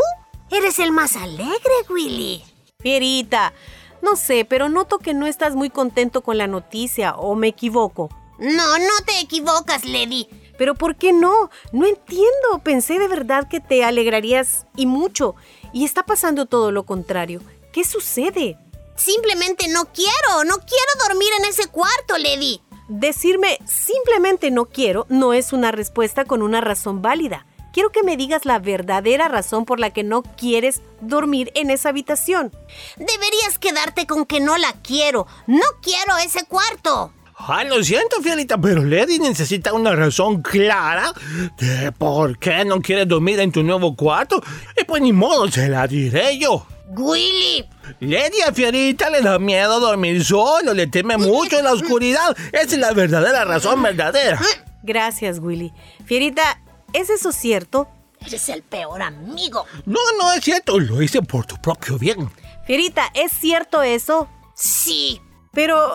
eres 0.51 0.79
el 0.79 0.91
más 0.91 1.15
alegre, 1.15 1.73
Willy. 1.89 2.43
Fierita, 2.79 3.53
No 4.01 4.17
sé, 4.17 4.45
pero 4.45 4.67
noto 4.67 4.99
que 4.99 5.13
no 5.13 5.25
estás 5.25 5.55
muy 5.55 5.69
contento 5.69 6.21
con 6.21 6.37
la 6.37 6.47
noticia, 6.47 7.15
o 7.15 7.35
me 7.35 7.47
equivoco. 7.47 8.09
No, 8.39 8.77
no 8.77 9.05
te 9.05 9.21
equivocas, 9.21 9.85
Lady. 9.85 10.27
Pero 10.63 10.75
¿por 10.75 10.95
qué 10.95 11.11
no? 11.11 11.49
No 11.73 11.85
entiendo. 11.85 12.59
Pensé 12.63 12.97
de 12.97 13.09
verdad 13.09 13.49
que 13.49 13.59
te 13.59 13.83
alegrarías 13.83 14.65
y 14.77 14.85
mucho. 14.85 15.35
Y 15.73 15.83
está 15.83 16.05
pasando 16.05 16.45
todo 16.45 16.71
lo 16.71 16.85
contrario. 16.85 17.41
¿Qué 17.73 17.83
sucede? 17.83 18.57
Simplemente 18.95 19.67
no 19.67 19.83
quiero, 19.91 20.45
no 20.45 20.59
quiero 20.59 21.05
dormir 21.05 21.27
en 21.37 21.49
ese 21.49 21.67
cuarto, 21.67 22.17
Lady. 22.17 22.61
Decirme 22.87 23.59
simplemente 23.67 24.51
no 24.51 24.63
quiero 24.63 25.05
no 25.09 25.33
es 25.33 25.51
una 25.51 25.73
respuesta 25.73 26.23
con 26.23 26.41
una 26.41 26.61
razón 26.61 27.01
válida. 27.01 27.45
Quiero 27.73 27.91
que 27.91 28.03
me 28.03 28.15
digas 28.15 28.45
la 28.45 28.59
verdadera 28.59 29.27
razón 29.27 29.65
por 29.65 29.81
la 29.81 29.89
que 29.89 30.03
no 30.03 30.23
quieres 30.23 30.81
dormir 31.01 31.51
en 31.55 31.71
esa 31.71 31.89
habitación. 31.89 32.53
Deberías 32.95 33.59
quedarte 33.59 34.07
con 34.07 34.25
que 34.25 34.39
no 34.39 34.57
la 34.57 34.71
quiero. 34.81 35.27
No 35.45 35.65
quiero 35.81 36.15
ese 36.19 36.45
cuarto. 36.45 37.11
Ay, 37.45 37.67
lo 37.67 37.83
siento, 37.83 38.21
Fielita, 38.21 38.57
pero 38.57 38.83
Lady 38.85 39.19
necesita 39.19 39.73
una 39.73 39.93
razón 39.95 40.41
clara 40.41 41.11
de 41.57 41.91
por 41.91 42.37
qué 42.37 42.63
no 42.63 42.81
quieres 42.81 43.07
dormir 43.07 43.39
en 43.41 43.51
tu 43.51 43.63
nuevo 43.63 43.95
cuarto. 43.95 44.41
Y 44.79 44.85
pues 44.85 45.01
ni 45.01 45.11
modo, 45.11 45.51
se 45.51 45.67
la 45.67 45.85
diré 45.85 46.37
yo. 46.37 46.65
Willy. 46.87 47.67
Lady 47.99 48.41
a 48.47 48.53
Fierita 48.53 49.09
le 49.09 49.21
da 49.21 49.39
miedo 49.39 49.79
dormir 49.79 50.23
solo, 50.23 50.73
le 50.73 50.87
teme 50.87 51.17
mucho 51.17 51.57
en 51.57 51.65
la 51.65 51.73
oscuridad. 51.73 52.35
Esa 52.53 52.63
es 52.63 52.77
la 52.77 52.93
verdadera 52.93 53.43
razón 53.43 53.81
verdadera. 53.81 54.39
Gracias, 54.81 55.39
Willy. 55.39 55.73
Fierita, 56.05 56.61
¿es 56.93 57.09
eso 57.09 57.31
cierto? 57.31 57.89
Eres 58.25 58.47
el 58.49 58.63
peor 58.63 59.01
amigo. 59.01 59.65
No, 59.85 59.99
no 60.17 60.31
es 60.33 60.43
cierto, 60.43 60.79
lo 60.79 61.01
hice 61.01 61.21
por 61.21 61.45
tu 61.45 61.57
propio 61.61 61.97
bien. 61.97 62.29
Fierita, 62.65 63.03
¿es 63.13 63.33
cierto 63.33 63.81
eso? 63.83 64.29
Sí. 64.55 65.19
Pero, 65.53 65.93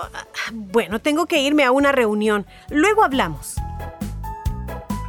bueno, 0.53 1.01
tengo 1.01 1.27
que 1.27 1.41
irme 1.41 1.65
a 1.65 1.73
una 1.73 1.91
reunión. 1.91 2.47
Luego 2.71 3.03
hablamos. 3.03 3.57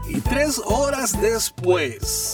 Y 0.10 0.20
tres 0.22 0.60
horas 0.66 1.22
después. 1.22 2.34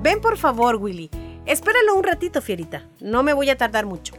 Ven 0.00 0.20
por 0.20 0.38
favor, 0.38 0.76
Willy. 0.76 1.10
Espéralo 1.44 1.96
un 1.96 2.04
ratito, 2.04 2.40
Fierita. 2.40 2.84
No 3.00 3.24
me 3.24 3.32
voy 3.32 3.50
a 3.50 3.56
tardar 3.56 3.84
mucho. 3.84 4.14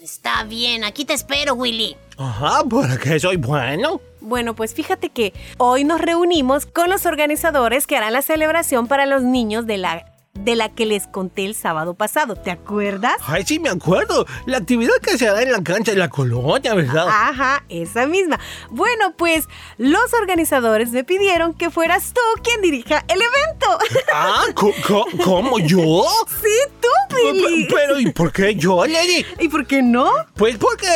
Está 0.00 0.44
bien, 0.44 0.84
aquí 0.84 1.04
te 1.04 1.12
espero, 1.12 1.52
Willy. 1.52 1.96
Ajá, 2.16 2.64
¿para 2.64 2.96
qué 2.96 3.20
soy 3.20 3.36
bueno? 3.36 4.00
Bueno, 4.22 4.54
pues 4.54 4.72
fíjate 4.72 5.10
que 5.10 5.34
hoy 5.58 5.84
nos 5.84 6.00
reunimos 6.00 6.64
con 6.64 6.88
los 6.88 7.04
organizadores 7.04 7.86
que 7.86 7.98
harán 7.98 8.14
la 8.14 8.22
celebración 8.22 8.86
para 8.86 9.04
los 9.04 9.22
niños 9.22 9.66
de 9.66 9.76
la 9.76 10.17
de 10.44 10.56
la 10.56 10.68
que 10.70 10.86
les 10.86 11.06
conté 11.06 11.44
el 11.44 11.54
sábado 11.54 11.94
pasado, 11.94 12.36
¿te 12.36 12.50
acuerdas? 12.50 13.16
Ay, 13.26 13.44
sí, 13.46 13.58
me 13.58 13.68
acuerdo. 13.68 14.26
La 14.46 14.58
actividad 14.58 14.94
que 15.02 15.18
se 15.18 15.28
hará 15.28 15.42
en 15.42 15.52
la 15.52 15.62
cancha 15.62 15.92
de 15.92 15.98
la 15.98 16.08
colonia, 16.08 16.74
¿verdad? 16.74 17.06
Ajá, 17.08 17.64
esa 17.68 18.06
misma. 18.06 18.38
Bueno, 18.70 19.14
pues 19.16 19.46
los 19.76 20.12
organizadores 20.20 20.90
me 20.90 21.04
pidieron 21.04 21.54
que 21.54 21.70
fueras 21.70 22.12
tú 22.14 22.20
quien 22.42 22.60
dirija 22.62 23.04
el 23.08 23.16
evento. 23.20 23.78
Ah, 24.12 24.44
¿co- 24.54 24.72
co- 24.86 25.06
¿cómo 25.22 25.58
yo? 25.58 26.04
Sí, 26.42 26.48
tú, 26.80 26.88
Billy. 27.32 27.66
Pero, 27.70 28.00
¿y 28.00 28.10
por 28.10 28.32
qué 28.32 28.54
yo, 28.54 28.84
Lady? 28.86 29.24
¿Y 29.38 29.48
por 29.48 29.66
qué 29.66 29.82
no? 29.82 30.10
Pues 30.34 30.56
porque, 30.56 30.86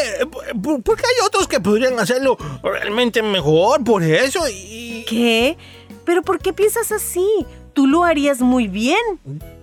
por- 0.63 0.83
porque 0.83 1.03
hay 1.05 1.27
otros 1.27 1.47
que 1.47 1.61
podrían 1.61 1.99
hacerlo 2.01 2.37
realmente 2.63 3.23
mejor, 3.23 3.85
por 3.85 4.03
eso, 4.03 4.49
y... 4.49 5.05
¿Qué? 5.09 5.57
¿Pero 6.05 6.23
por 6.23 6.39
qué 6.39 6.53
piensas 6.53 6.91
así? 6.93 7.27
Tú 7.73 7.87
lo 7.87 8.05
harías 8.05 8.41
muy 8.41 8.69
bien. 8.69 8.99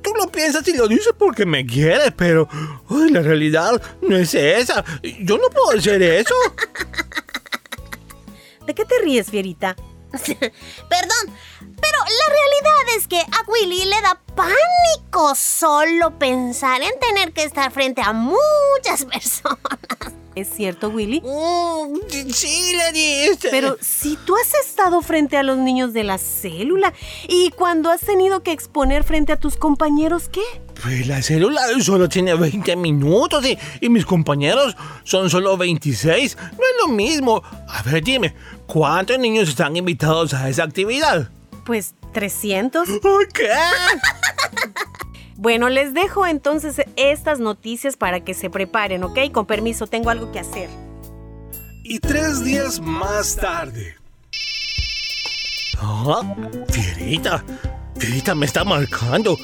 Tú 0.02 0.12
lo 0.18 0.32
piensas 0.32 0.68
y 0.68 0.76
lo 0.76 0.88
dices 0.88 1.14
porque 1.18 1.46
me 1.46 1.66
quieres, 1.66 2.12
pero 2.16 2.48
ay, 2.90 3.12
la 3.12 3.22
realidad 3.22 3.82
no 4.02 4.16
es 4.16 4.34
esa. 4.34 4.84
Yo 5.22 5.38
no 5.38 5.50
puedo 5.50 5.78
hacer 5.78 6.02
eso. 6.02 6.34
¿De 8.66 8.74
qué 8.74 8.86
te 8.86 9.00
ríes, 9.04 9.30
Fierita? 9.30 9.76
Perdón, 10.12 11.36
pero 11.82 11.98
la 12.00 12.34
realidad 12.34 12.98
es 12.98 13.08
que 13.08 13.20
a 13.20 13.44
Willy 13.48 13.86
le 13.86 14.02
da 14.02 14.20
pánico 14.36 15.36
solo 15.36 16.18
pensar 16.18 16.82
en 16.82 16.92
tener 17.00 17.34
que 17.34 17.44
estar 17.44 17.72
frente 17.72 18.02
a 18.02 18.14
muchas 18.14 19.06
personas. 19.12 19.60
¿Es 20.36 20.48
cierto, 20.56 20.88
Willy? 20.90 21.22
Mm, 21.22 22.30
sí, 22.32 22.74
este- 23.30 23.50
Pero 23.50 23.76
si 23.82 24.16
tú 24.26 24.36
has 24.38 24.54
estado 24.66 25.02
frente 25.02 25.36
a 25.36 25.44
los 25.44 25.58
niños 25.58 25.92
de 25.92 26.04
la 26.06 26.18
célula 26.18 26.94
y 27.28 27.50
cuando 27.50 27.90
has 27.90 28.00
tenido 28.02 28.42
que 28.42 28.52
exponer 28.54 29.04
frente 29.04 29.34
a 29.34 29.38
tus 29.38 29.58
compañeros, 29.58 30.30
¿qué? 30.32 30.44
Pues 30.82 31.08
la 31.08 31.22
célula 31.22 31.62
solo 31.82 32.08
tiene 32.08 32.36
20 32.36 32.76
minutos 32.78 33.46
y, 33.46 33.58
y 33.82 33.90
mis 33.90 34.06
compañeros 34.06 34.78
son 35.04 35.30
solo 35.30 35.58
26. 35.58 36.38
No 36.38 36.44
es 36.46 36.58
lo 36.84 36.88
mismo. 36.94 37.42
A 37.68 37.82
ver, 37.84 38.02
dime, 38.02 38.34
¿cuántos 38.66 39.20
niños 39.20 39.50
están 39.50 39.76
invitados 39.76 40.34
a 40.34 40.48
esa 40.48 40.64
actividad? 40.64 41.30
Pues 41.70 41.94
300. 42.14 42.90
¿Qué? 43.32 43.48
Bueno, 45.36 45.70
les 45.70 45.94
dejo 45.94 46.26
entonces 46.26 46.82
estas 46.96 47.40
noticias 47.40 47.96
para 47.96 48.22
que 48.22 48.34
se 48.34 48.50
preparen, 48.50 49.04
¿ok? 49.04 49.32
Con 49.32 49.46
permiso, 49.46 49.86
tengo 49.86 50.10
algo 50.10 50.32
que 50.32 50.40
hacer. 50.40 50.68
Y 51.84 52.00
tres 52.00 52.44
días 52.44 52.80
más 52.82 53.36
tarde. 53.36 53.96
Ah, 55.78 56.24
Fierita, 56.70 57.46
Fierita 58.00 58.34
me 58.34 58.48
está 58.48 58.64
marcando. 58.64 59.38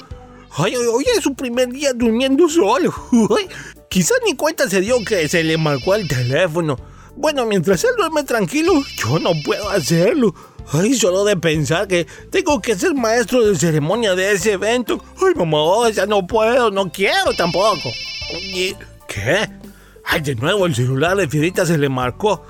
Ay, 0.57 0.75
hoy 0.75 1.05
es 1.15 1.21
su 1.21 1.35
primer 1.35 1.69
día 1.69 1.93
durmiendo 1.93 2.49
solo. 2.49 2.91
Uy, 3.11 3.47
quizás 3.87 4.17
ni 4.25 4.35
cuenta 4.35 4.67
se 4.67 4.81
dio 4.81 4.97
que 5.05 5.29
se 5.29 5.43
le 5.43 5.59
marcó 5.59 5.93
el 5.93 6.07
teléfono. 6.07 6.75
Bueno, 7.15 7.45
mientras 7.45 7.83
él 7.83 7.91
duerme 7.95 8.23
tranquilo, 8.23 8.73
yo 8.97 9.19
no 9.19 9.29
puedo 9.45 9.69
hacerlo. 9.69 10.33
Ay, 10.73 10.93
solo 10.95 11.23
de 11.23 11.37
pensar 11.37 11.87
que 11.87 12.05
tengo 12.31 12.59
que 12.61 12.75
ser 12.75 12.93
maestro 12.93 13.45
de 13.45 13.55
ceremonia 13.55 14.15
de 14.15 14.31
ese 14.33 14.53
evento. 14.53 15.03
Ay, 15.17 15.33
mamá, 15.35 15.89
ya 15.91 16.05
no 16.05 16.25
puedo, 16.25 16.71
no 16.71 16.91
quiero 16.91 17.33
tampoco. 17.37 17.91
¿Y 18.41 18.75
qué? 19.07 19.47
Ay, 20.05 20.21
de 20.21 20.35
nuevo 20.35 20.65
el 20.65 20.75
celular 20.75 21.15
de 21.17 21.27
Fierita 21.27 21.65
se 21.65 21.77
le 21.77 21.89
marcó. 21.89 22.45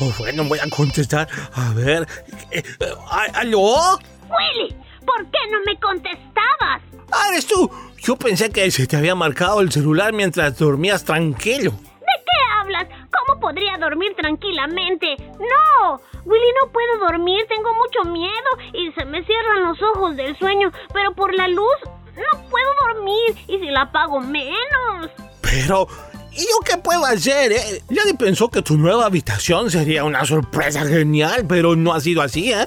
Oh, 0.00 0.12
bueno, 0.18 0.44
voy 0.44 0.58
a 0.58 0.68
contestar. 0.68 1.28
A 1.54 1.72
ver. 1.74 2.06
eh, 2.50 2.62
eh, 2.80 2.92
¿Aló? 3.34 3.98
Willy, 4.28 4.74
¿por 5.04 5.24
qué 5.30 5.38
no 5.50 5.58
me 5.66 5.78
contestabas? 5.78 6.82
Ah, 7.12 7.28
eres 7.30 7.46
tú. 7.46 7.70
Yo 7.98 8.16
pensé 8.16 8.50
que 8.50 8.68
se 8.70 8.86
te 8.86 8.96
había 8.96 9.14
marcado 9.14 9.60
el 9.60 9.70
celular 9.70 10.12
mientras 10.12 10.58
dormías 10.58 11.04
tranquilo. 11.04 11.70
¿De 11.70 12.06
qué 12.24 12.38
hablas? 12.60 12.88
¿Cómo 13.10 13.38
podría 13.40 13.76
dormir 13.78 14.12
tranquilamente? 14.16 15.14
No, 15.38 16.00
Willy, 16.24 16.46
no 16.62 16.70
puedo 16.70 16.98
dormir, 16.98 17.44
tengo 17.48 17.70
mucho 17.74 18.10
miedo 18.10 18.50
y 18.72 18.92
se 18.92 19.04
me 19.04 19.24
cierran 19.24 19.64
los 19.64 19.78
ojos 19.82 20.16
del 20.16 20.38
sueño, 20.38 20.70
pero 20.92 21.14
por 21.14 21.34
la 21.34 21.48
luz 21.48 21.76
no 22.14 22.48
puedo 22.48 22.68
dormir 22.88 23.36
y 23.48 23.58
si 23.58 23.66
la 23.66 23.82
apago 23.82 24.20
menos. 24.20 25.10
Pero, 25.40 25.88
¿y 26.32 26.42
yo 26.42 26.58
qué 26.64 26.76
puedo 26.78 27.04
hacer? 27.04 27.52
Eh? 27.52 27.82
Pensó 28.18 28.48
que 28.48 28.62
tu 28.62 28.76
nueva 28.76 29.06
habitación 29.06 29.70
sería 29.70 30.04
una 30.04 30.24
sorpresa 30.24 30.86
genial, 30.86 31.44
pero 31.48 31.74
no 31.74 31.92
ha 31.92 32.00
sido 32.00 32.22
así, 32.22 32.52
¿eh? 32.52 32.66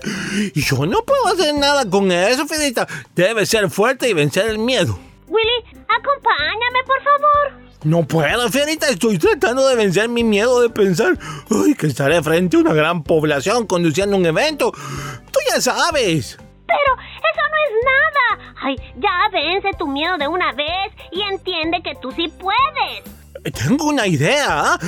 Y 0.54 0.62
yo 0.62 0.86
no 0.86 1.04
puedo 1.04 1.28
hacer 1.28 1.56
nada 1.56 1.90
con 1.90 2.12
eso, 2.12 2.46
Fidita. 2.46 2.88
Debes 3.16 3.50
ser 3.50 3.70
fuerte 3.70 4.10
y 4.10 4.14
vencer 4.14 4.48
el 4.48 4.58
miedo. 4.60 5.00
Willy, 5.28 5.64
acompáñame, 5.88 6.84
por 6.86 7.02
favor. 7.02 7.65
No 7.86 8.02
puedo, 8.04 8.50
Fierita. 8.50 8.90
Estoy 8.90 9.20
tratando 9.20 9.68
de 9.68 9.76
vencer 9.76 10.10
mi 10.10 10.24
miedo 10.24 10.60
de 10.60 10.72
pensar 10.72 11.20
ay, 11.52 11.76
que 11.76 11.86
estaré 11.86 12.22
frente 12.24 12.58
a 12.58 12.62
una 12.62 12.74
gran 12.74 13.04
población 13.04 13.68
conduciendo 13.68 14.18
un 14.18 14.26
evento. 14.26 14.72
Tú 14.72 15.40
ya 15.48 15.62
sabes. 15.62 16.36
Pero 16.66 16.94
eso 16.98 17.42
no 17.52 17.58
es 17.64 17.74
nada. 17.86 18.54
Ay, 18.60 18.76
ya 18.96 19.30
vence 19.32 19.70
tu 19.78 19.86
miedo 19.86 20.18
de 20.18 20.28
una 20.28 20.52
vez 20.54 20.94
y 21.12 21.22
entiende 21.22 21.84
que 21.84 21.94
tú 22.02 22.12
sí 22.12 22.28
puedes. 22.40 23.15
Tengo 23.52 23.86
una 23.86 24.08
idea. 24.08 24.80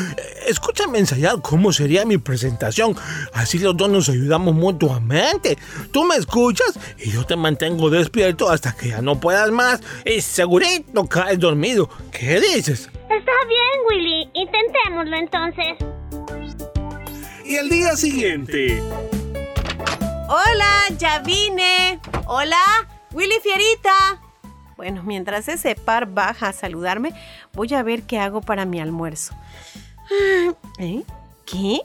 Escúchame 0.48 1.00
ensayar 1.00 1.42
cómo 1.42 1.72
sería 1.72 2.06
mi 2.06 2.18
presentación. 2.18 2.96
Así 3.34 3.60
los 3.60 3.78
dos 3.78 3.90
nos 3.90 4.10
ayudamos 4.10 4.56
mutuamente. 4.56 5.58
Tú 5.92 6.04
me 6.04 6.16
escuchas 6.16 6.80
y 6.98 7.12
yo 7.12 7.26
te 7.26 7.36
mantengo 7.36 7.90
despierto 7.90 8.50
hasta 8.50 8.76
que 8.76 8.90
ya 8.90 9.02
no 9.02 9.20
puedas 9.20 9.52
más. 9.52 9.82
Y 10.06 10.22
segurito 10.22 11.08
caes 11.08 11.40
dormido. 11.40 11.90
¿Qué 12.12 12.40
dices? 12.40 12.90
Está 13.10 13.32
bien, 13.48 13.80
Willy. 13.90 14.30
Intentémoslo 14.34 15.18
entonces. 15.18 15.78
Y 17.46 17.56
el 17.56 17.70
día 17.70 17.96
siguiente. 17.96 18.82
Hola, 20.28 20.88
ya 20.98 21.20
vine. 21.20 22.00
Hola, 22.26 22.88
Willy 23.14 23.36
Fierita. 23.42 24.20
Bueno, 24.78 25.02
mientras 25.04 25.48
ese 25.48 25.76
par 25.76 26.06
baja 26.06 26.50
a 26.50 26.54
saludarme, 26.54 27.12
voy 27.54 27.74
a 27.74 27.82
ver 27.82 28.04
qué 28.04 28.20
hago 28.20 28.42
para 28.42 28.66
mi 28.66 28.80
almuerzo. 28.80 29.34
¿Eh? 30.78 31.04
¿Qué? 31.46 31.82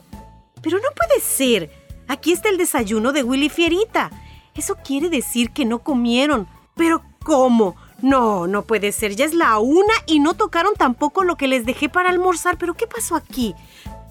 Pero 0.61 0.77
no 0.77 0.89
puede 0.95 1.19
ser. 1.19 1.71
Aquí 2.07 2.31
está 2.31 2.49
el 2.49 2.57
desayuno 2.57 3.11
de 3.11 3.23
Willy 3.23 3.49
Fierita. 3.49 4.11
Eso 4.55 4.75
quiere 4.75 5.09
decir 5.09 5.49
que 5.51 5.65
no 5.65 5.79
comieron. 5.79 6.47
Pero 6.75 7.01
¿cómo? 7.23 7.75
No, 8.01 8.45
no 8.45 8.61
puede 8.61 8.91
ser. 8.91 9.15
Ya 9.15 9.25
es 9.25 9.33
la 9.33 9.57
una 9.57 9.93
y 10.05 10.19
no 10.19 10.35
tocaron 10.35 10.73
tampoco 10.75 11.23
lo 11.23 11.35
que 11.35 11.47
les 11.47 11.65
dejé 11.65 11.89
para 11.89 12.11
almorzar. 12.11 12.57
¿Pero 12.57 12.75
qué 12.75 12.85
pasó 12.85 13.15
aquí? 13.15 13.55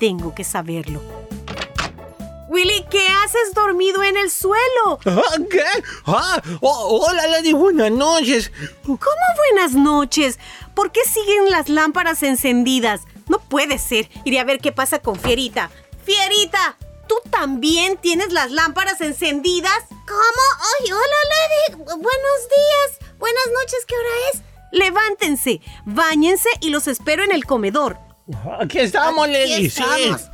Tengo 0.00 0.34
que 0.34 0.42
saberlo. 0.42 1.00
Willy, 2.52 2.84
¿qué 2.90 3.06
haces 3.24 3.54
dormido 3.54 4.02
en 4.02 4.14
el 4.18 4.30
suelo? 4.30 4.98
Ah, 5.06 5.22
¿Qué? 5.50 5.64
Ah, 6.04 6.42
oh, 6.60 7.06
hola, 7.08 7.26
Lady, 7.28 7.54
buenas 7.54 7.90
noches. 7.90 8.52
¿Cómo 8.84 8.98
buenas 8.98 9.72
noches? 9.72 10.38
¿Por 10.74 10.92
qué 10.92 11.00
siguen 11.04 11.50
las 11.50 11.70
lámparas 11.70 12.22
encendidas? 12.22 13.00
No 13.26 13.38
puede 13.38 13.78
ser. 13.78 14.10
Iré 14.26 14.38
a 14.38 14.44
ver 14.44 14.58
qué 14.60 14.70
pasa 14.70 14.98
con 14.98 15.18
Fierita. 15.18 15.70
Fierita, 16.04 16.76
¿tú 17.08 17.14
también 17.30 17.96
tienes 17.96 18.34
las 18.34 18.50
lámparas 18.50 19.00
encendidas? 19.00 19.78
¿Cómo? 19.88 20.42
Ay, 20.82 20.92
hola, 20.92 21.20
Lady. 21.30 21.84
Buenos 21.84 22.02
días. 22.04 23.14
Buenas 23.18 23.46
noches, 23.46 23.86
¿qué 23.86 23.94
hora 23.94 24.08
es? 24.34 24.42
Levántense, 24.72 25.62
báñense 25.86 26.50
y 26.60 26.68
los 26.68 26.86
espero 26.86 27.24
en 27.24 27.32
el 27.32 27.46
comedor. 27.46 27.96
Aquí 28.60 28.78
estamos, 28.78 29.24
Aquí 29.26 29.32
Lady, 29.32 29.70
sí. 29.70 29.82
estamos. 29.82 30.30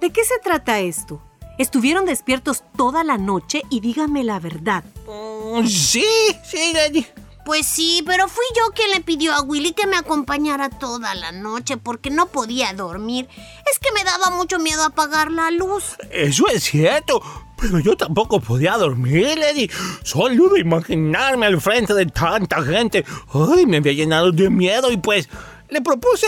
¿De 0.00 0.12
qué 0.12 0.24
se 0.24 0.38
trata 0.38 0.78
esto? 0.78 1.20
Estuvieron 1.58 2.04
despiertos 2.04 2.62
toda 2.76 3.02
la 3.04 3.16
noche 3.18 3.62
y 3.70 3.80
díganme 3.80 4.24
la 4.24 4.38
verdad. 4.38 4.84
Mm, 5.06 5.66
Sí, 5.66 6.04
sí, 6.44 6.72
Lady. 6.74 7.06
Pues 7.46 7.64
sí, 7.64 8.02
pero 8.04 8.26
fui 8.26 8.44
yo 8.56 8.72
quien 8.74 8.90
le 8.90 9.00
pidió 9.00 9.32
a 9.32 9.40
Willy 9.40 9.72
que 9.72 9.86
me 9.86 9.96
acompañara 9.96 10.68
toda 10.68 11.14
la 11.14 11.30
noche 11.30 11.76
porque 11.76 12.10
no 12.10 12.26
podía 12.26 12.72
dormir. 12.72 13.28
Es 13.72 13.78
que 13.78 13.92
me 13.92 14.02
daba 14.02 14.30
mucho 14.36 14.58
miedo 14.58 14.82
apagar 14.84 15.30
la 15.30 15.52
luz. 15.52 15.96
Eso 16.10 16.48
es 16.48 16.64
cierto. 16.64 17.22
Pero 17.58 17.78
yo 17.78 17.96
tampoco 17.96 18.40
podía 18.40 18.76
dormir, 18.76 19.38
Lady. 19.38 19.70
Solo 20.02 20.48
de 20.48 20.60
imaginarme 20.60 21.46
al 21.46 21.60
frente 21.60 21.94
de 21.94 22.06
tanta 22.06 22.62
gente. 22.62 23.04
Ay, 23.32 23.64
me 23.64 23.76
había 23.76 23.92
llenado 23.92 24.32
de 24.32 24.50
miedo 24.50 24.90
y 24.90 24.96
pues 24.96 25.28
le 25.70 25.80
propuse 25.80 26.26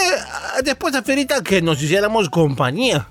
después 0.64 0.94
a 0.94 1.02
Ferita 1.02 1.42
que 1.42 1.60
nos 1.60 1.82
hiciéramos 1.82 2.30
compañía. 2.30 3.08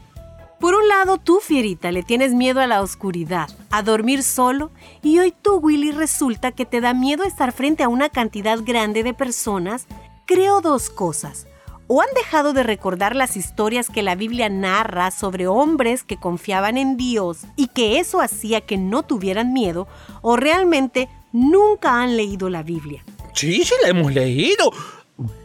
Por 0.60 0.74
un 0.74 0.88
lado, 0.88 1.20
tú, 1.20 1.40
Fierita, 1.40 1.92
le 1.92 2.02
tienes 2.02 2.34
miedo 2.34 2.60
a 2.60 2.68
la 2.68 2.82
oscuridad, 2.82 3.48
a 3.70 3.84
dormir 3.84 4.24
solo, 4.24 4.72
y 5.04 5.20
hoy 5.20 5.32
tú, 5.40 5.58
Willy, 5.58 5.92
resulta 5.92 6.52
que 6.52 6.66
te 6.66 6.82
da 6.82 6.96
miedo 6.96 7.24
estar 7.24 7.52
frente 7.52 7.84
a 7.84 7.90
una 7.90 8.10
cantidad 8.10 8.58
grande 8.64 9.04
de 9.04 9.14
personas. 9.14 9.86
Creo 10.26 10.62
dos 10.62 10.90
cosas. 10.90 11.46
O 11.86 12.02
han 12.02 12.10
dejado 12.16 12.54
de 12.54 12.64
recordar 12.64 13.16
las 13.16 13.38
historias 13.38 13.90
que 13.90 14.02
la 14.02 14.16
Biblia 14.16 14.50
narra 14.50 15.12
sobre 15.12 15.46
hombres 15.46 16.04
que 16.04 16.18
confiaban 16.18 16.78
en 16.78 16.98
Dios 16.98 17.42
y 17.56 17.68
que 17.68 18.00
eso 18.00 18.20
hacía 18.20 18.62
que 18.62 18.78
no 18.78 19.04
tuvieran 19.04 19.54
miedo, 19.54 19.88
o 20.22 20.38
realmente 20.38 21.08
nunca 21.32 22.02
han 22.02 22.18
leído 22.18 22.50
la 22.50 22.64
Biblia. 22.64 23.06
Sí, 23.34 23.64
sí 23.64 23.76
la 23.84 23.90
hemos 23.90 24.12
leído. 24.12 24.72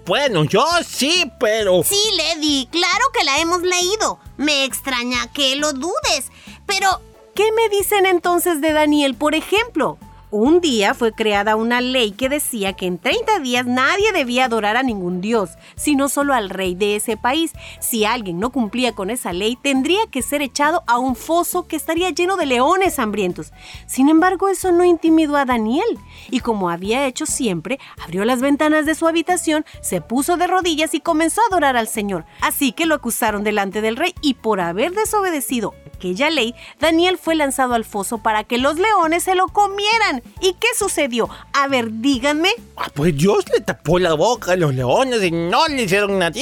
Bueno, 0.07 0.45
yo 0.45 0.65
sí, 0.87 1.31
pero... 1.41 1.83
Sí, 1.83 2.01
Lady, 2.17 2.69
claro 2.71 3.05
que 3.13 3.25
la 3.25 3.39
hemos 3.39 3.63
leído. 3.63 4.19
Me 4.37 4.65
extraña 4.65 5.33
que 5.33 5.57
lo 5.57 5.73
dudes. 5.73 6.31
Pero 6.67 7.01
¿Qué 7.35 7.51
me 7.53 7.69
dicen 7.71 8.05
entonces 8.05 8.61
de 8.61 8.73
Daniel, 8.73 9.15
por 9.15 9.35
ejemplo? 9.35 9.97
Un 10.35 10.63
día 10.63 10.95
fue 10.95 11.13
creada 11.13 11.57
una 11.57 11.83
ley 11.83 12.13
que 12.13 12.31
decía 12.31 12.73
que 12.73 12.87
en 12.87 12.97
30 12.97 13.41
días 13.41 13.67
nadie 13.67 14.13
debía 14.13 14.47
adorar 14.47 14.79
a 14.79 14.83
ningún 14.83 15.21
dios, 15.21 15.51
sino 15.77 16.09
solo 16.09 16.33
al 16.33 16.49
rey 16.49 16.75
de 16.75 16.97
ese 16.97 17.19
país. 17.19 17.53
Si 17.81 18.07
alguien 18.07 18.41
no 18.41 18.49
cumplía 18.49 18.95
con 18.95 19.11
esa 19.11 19.35
ley, 19.35 19.59
tendría 19.61 20.07
que 20.11 20.23
ser 20.23 20.41
echado 20.41 20.85
a 20.87 20.97
un 20.97 21.17
foso 21.17 21.69
que 21.69 21.77
estaría 21.77 22.09
lleno 22.09 22.37
de 22.39 22.47
leones 22.47 22.99
hambrientos. 22.99 23.53
Sin 23.85 24.09
embargo, 24.09 24.49
eso 24.49 24.73
no 24.73 24.85
intimidó 24.85 25.37
a 25.37 25.45
Daniel, 25.45 25.99
y 26.31 26.41
como 26.41 26.71
había 26.71 27.07
hecho 27.07 27.27
siempre, 27.27 27.79
abrió 28.03 28.25
las 28.25 28.41
ventanas 28.41 28.87
de 28.87 28.95
su 28.95 29.07
habitación, 29.07 29.67
se 29.83 30.01
puso 30.01 30.39
de 30.39 30.47
rodillas 30.47 30.95
y 30.95 31.01
comenzó 31.01 31.43
a 31.43 31.49
adorar 31.49 31.77
al 31.77 31.89
Señor. 31.89 32.25
Así 32.41 32.73
que 32.73 32.87
lo 32.87 32.95
acusaron 32.95 33.45
delante 33.45 33.83
del 33.83 33.97
rey 33.97 34.15
y 34.23 34.33
por 34.33 34.61
haber 34.61 34.93
desobedecido 34.93 35.75
aquella 36.03 36.31
ley, 36.31 36.55
Daniel 36.81 37.17
fue 37.17 37.37
lanzado 37.37 37.75
al 37.75 37.85
foso 37.85 38.19
para 38.19 38.43
que 38.43 38.59
los 38.59 38.77
leones 38.77 39.23
se 39.23 39.37
lo 39.37 39.47
comieran. 39.47 40.21
¿Y 40.41 40.55
qué 40.55 40.67
sucedió? 40.77 41.29
A 41.53 41.69
ver, 41.69 42.01
díganme. 42.01 42.51
Ah, 42.77 42.89
Pues 42.93 43.17
Dios 43.17 43.45
le 43.53 43.61
tapó 43.61 44.01
la 44.01 44.15
boca 44.15 44.53
a 44.53 44.57
los 44.57 44.75
leones 44.75 45.23
y 45.23 45.31
no 45.31 45.69
le 45.69 45.83
hicieron 45.83 46.19
nada. 46.19 46.33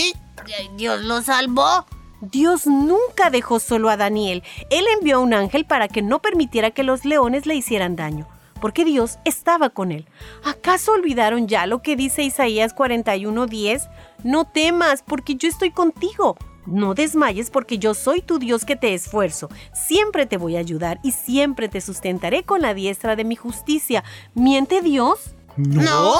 Dios 0.76 1.04
lo 1.04 1.20
salvó. 1.20 1.84
Dios 2.22 2.66
nunca 2.66 3.28
dejó 3.30 3.60
solo 3.60 3.90
a 3.90 3.98
Daniel. 3.98 4.42
Él 4.70 4.86
envió 4.98 5.16
a 5.16 5.20
un 5.20 5.34
ángel 5.34 5.66
para 5.66 5.88
que 5.88 6.00
no 6.00 6.20
permitiera 6.20 6.70
que 6.70 6.82
los 6.82 7.04
leones 7.04 7.44
le 7.44 7.54
hicieran 7.54 7.96
daño, 7.96 8.26
porque 8.62 8.84
Dios 8.86 9.18
estaba 9.26 9.68
con 9.70 9.92
él. 9.92 10.06
¿Acaso 10.44 10.92
olvidaron 10.92 11.48
ya 11.48 11.66
lo 11.66 11.82
que 11.82 11.96
dice 11.96 12.22
Isaías 12.22 12.74
41:10? 12.74 13.88
No 14.24 14.46
temas, 14.46 15.02
porque 15.06 15.34
yo 15.34 15.48
estoy 15.48 15.70
contigo. 15.70 16.36
No 16.66 16.94
desmayes 16.94 17.50
porque 17.50 17.78
yo 17.78 17.94
soy 17.94 18.20
tu 18.20 18.38
Dios 18.38 18.64
que 18.64 18.76
te 18.76 18.94
esfuerzo. 18.94 19.48
Siempre 19.72 20.26
te 20.26 20.36
voy 20.36 20.56
a 20.56 20.60
ayudar 20.60 21.00
y 21.02 21.12
siempre 21.12 21.68
te 21.68 21.80
sustentaré 21.80 22.44
con 22.44 22.60
la 22.60 22.74
diestra 22.74 23.16
de 23.16 23.24
mi 23.24 23.36
justicia. 23.36 24.04
¿Miente 24.34 24.82
Dios? 24.82 25.34
No. 25.56 26.14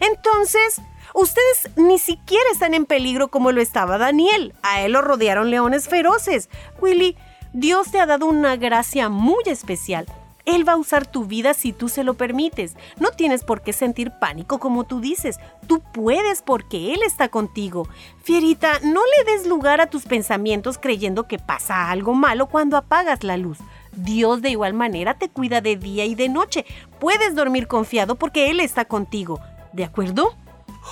Entonces, 0.00 0.80
ustedes 1.14 1.70
ni 1.76 1.98
siquiera 1.98 2.44
están 2.52 2.74
en 2.74 2.86
peligro 2.86 3.28
como 3.28 3.52
lo 3.52 3.60
estaba 3.60 3.98
Daniel. 3.98 4.54
A 4.62 4.80
él 4.82 4.92
lo 4.92 5.02
rodearon 5.02 5.50
leones 5.50 5.88
feroces. 5.88 6.48
Willy, 6.80 7.16
Dios 7.52 7.90
te 7.90 8.00
ha 8.00 8.06
dado 8.06 8.26
una 8.26 8.56
gracia 8.56 9.08
muy 9.08 9.42
especial. 9.46 10.06
Él 10.54 10.68
va 10.68 10.72
a 10.72 10.76
usar 10.76 11.06
tu 11.06 11.24
vida 11.24 11.54
si 11.54 11.72
tú 11.72 11.88
se 11.88 12.04
lo 12.04 12.14
permites. 12.14 12.76
No 12.98 13.10
tienes 13.10 13.44
por 13.44 13.62
qué 13.62 13.72
sentir 13.72 14.12
pánico 14.20 14.58
como 14.58 14.84
tú 14.84 15.00
dices. 15.00 15.38
Tú 15.66 15.80
puedes 15.80 16.42
porque 16.42 16.92
Él 16.94 17.00
está 17.04 17.28
contigo. 17.28 17.88
Fierita, 18.22 18.80
no 18.82 19.00
le 19.00 19.32
des 19.32 19.46
lugar 19.46 19.80
a 19.80 19.88
tus 19.88 20.04
pensamientos 20.04 20.78
creyendo 20.78 21.26
que 21.26 21.38
pasa 21.38 21.90
algo 21.90 22.14
malo 22.14 22.46
cuando 22.46 22.76
apagas 22.76 23.24
la 23.24 23.36
luz. 23.36 23.58
Dios 23.92 24.42
de 24.42 24.50
igual 24.50 24.74
manera 24.74 25.14
te 25.14 25.28
cuida 25.28 25.60
de 25.60 25.76
día 25.76 26.04
y 26.04 26.14
de 26.14 26.28
noche. 26.28 26.64
Puedes 26.98 27.34
dormir 27.34 27.66
confiado 27.66 28.16
porque 28.16 28.50
Él 28.50 28.60
está 28.60 28.84
contigo. 28.84 29.40
¿De 29.72 29.84
acuerdo? 29.84 30.34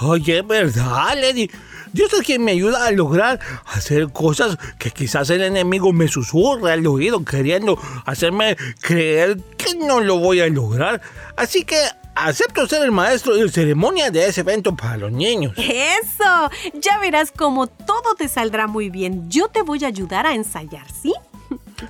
Oye, 0.01 0.43
¿verdad, 0.43 1.17
Lady? 1.21 1.51
Dios 1.93 2.13
es 2.13 2.21
quien 2.21 2.45
me 2.45 2.53
ayuda 2.53 2.87
a 2.87 2.91
lograr 2.91 3.41
hacer 3.67 4.13
cosas 4.13 4.59
que 4.79 4.91
quizás 4.91 5.31
el 5.31 5.43
enemigo 5.43 5.93
me 5.93 6.09
susurra 6.09 6.75
al 6.75 6.87
oído 6.87 7.25
queriendo 7.25 7.79
hacerme 8.05 8.57
creer 8.81 9.39
que 9.57 9.75
no 9.75 10.01
lo 10.01 10.19
voy 10.19 10.41
a 10.41 10.49
lograr. 10.49 11.01
Así 11.37 11.65
que 11.65 11.79
acepto 12.15 12.67
ser 12.67 12.83
el 12.83 12.93
maestro 12.93 13.35
de 13.35 13.49
ceremonia 13.49 14.11
de 14.11 14.27
ese 14.27 14.43
evento 14.43 14.77
para 14.77 14.97
los 14.97 15.13
niños. 15.13 15.55
Eso. 15.57 16.51
Ya 16.75 16.99
verás 16.99 17.33
cómo 17.33 17.67
todo 17.67 18.15
te 18.17 18.29
saldrá 18.29 18.67
muy 18.67 18.91
bien. 18.91 19.31
Yo 19.31 19.49
te 19.49 19.63
voy 19.63 19.85
a 19.85 19.89
ayudar 19.89 20.27
a 20.27 20.35
ensayar, 20.35 20.87
¿sí? 20.91 21.15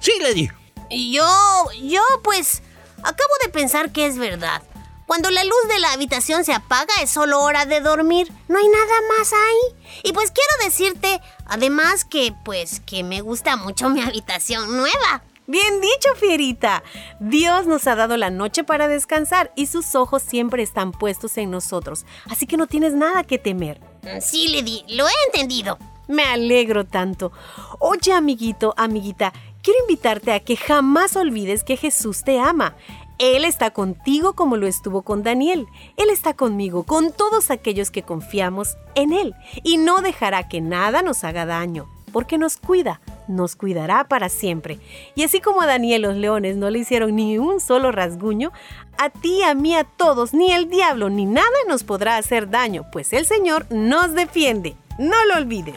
Sí, 0.00 0.12
Lady. 0.22 0.48
Yo, 0.90 1.26
yo 1.82 2.02
pues, 2.22 2.62
acabo 2.98 3.32
de 3.44 3.50
pensar 3.50 3.90
que 3.90 4.06
es 4.06 4.16
verdad. 4.16 4.62
Cuando 5.08 5.30
la 5.30 5.42
luz 5.42 5.68
de 5.68 5.78
la 5.78 5.94
habitación 5.94 6.44
se 6.44 6.52
apaga 6.52 6.92
es 7.02 7.08
solo 7.08 7.40
hora 7.40 7.64
de 7.64 7.80
dormir. 7.80 8.30
No 8.46 8.58
hay 8.58 8.68
nada 8.68 9.00
más 9.16 9.32
ahí. 9.32 10.02
Y 10.02 10.12
pues 10.12 10.30
quiero 10.30 10.66
decirte, 10.66 11.22
además 11.46 12.04
que 12.04 12.34
pues 12.44 12.80
que 12.80 13.02
me 13.04 13.22
gusta 13.22 13.56
mucho 13.56 13.88
mi 13.88 14.02
habitación 14.02 14.76
nueva. 14.76 15.22
Bien 15.46 15.80
dicho, 15.80 16.14
Fierita. 16.20 16.82
Dios 17.20 17.66
nos 17.66 17.86
ha 17.86 17.94
dado 17.94 18.18
la 18.18 18.28
noche 18.28 18.64
para 18.64 18.86
descansar 18.86 19.50
y 19.56 19.68
sus 19.68 19.94
ojos 19.94 20.22
siempre 20.22 20.62
están 20.62 20.92
puestos 20.92 21.38
en 21.38 21.50
nosotros. 21.50 22.04
Así 22.28 22.46
que 22.46 22.58
no 22.58 22.66
tienes 22.66 22.92
nada 22.92 23.24
que 23.24 23.38
temer. 23.38 23.80
Sí, 24.20 24.48
Lady, 24.48 24.84
lo 24.88 25.08
he 25.08 25.12
entendido. 25.28 25.78
Me 26.06 26.24
alegro 26.24 26.84
tanto. 26.84 27.32
Oye, 27.78 28.12
amiguito, 28.12 28.74
amiguita, 28.76 29.32
quiero 29.62 29.80
invitarte 29.80 30.32
a 30.32 30.40
que 30.40 30.56
jamás 30.56 31.16
olvides 31.16 31.64
que 31.64 31.78
Jesús 31.78 32.24
te 32.24 32.38
ama. 32.38 32.76
Él 33.18 33.44
está 33.44 33.72
contigo 33.72 34.34
como 34.34 34.56
lo 34.56 34.66
estuvo 34.66 35.02
con 35.02 35.22
Daniel. 35.22 35.66
Él 35.96 36.10
está 36.10 36.34
conmigo, 36.34 36.84
con 36.84 37.12
todos 37.12 37.50
aquellos 37.50 37.90
que 37.90 38.02
confiamos 38.02 38.76
en 38.94 39.12
Él. 39.12 39.34
Y 39.64 39.76
no 39.76 40.02
dejará 40.02 40.48
que 40.48 40.60
nada 40.60 41.02
nos 41.02 41.24
haga 41.24 41.44
daño, 41.44 41.88
porque 42.12 42.38
nos 42.38 42.56
cuida, 42.56 43.00
nos 43.26 43.56
cuidará 43.56 44.04
para 44.04 44.28
siempre. 44.28 44.78
Y 45.14 45.24
así 45.24 45.40
como 45.40 45.62
a 45.62 45.66
Daniel 45.66 46.02
los 46.02 46.16
leones 46.16 46.56
no 46.56 46.70
le 46.70 46.78
hicieron 46.78 47.16
ni 47.16 47.38
un 47.38 47.60
solo 47.60 47.90
rasguño, 47.90 48.52
a 48.98 49.10
ti, 49.10 49.42
a 49.42 49.54
mí, 49.54 49.74
a 49.74 49.84
todos, 49.84 50.32
ni 50.32 50.52
el 50.52 50.68
diablo, 50.68 51.10
ni 51.10 51.26
nada 51.26 51.46
nos 51.68 51.84
podrá 51.84 52.16
hacer 52.16 52.50
daño, 52.50 52.86
pues 52.92 53.12
el 53.12 53.26
Señor 53.26 53.66
nos 53.70 54.14
defiende. 54.14 54.76
No 54.98 55.24
lo 55.26 55.36
olvides. 55.36 55.76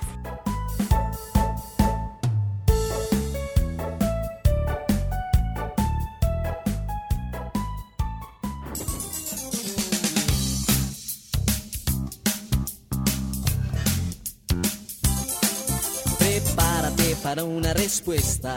Para 17.23 17.43
una 17.43 17.73
respuesta. 17.73 18.55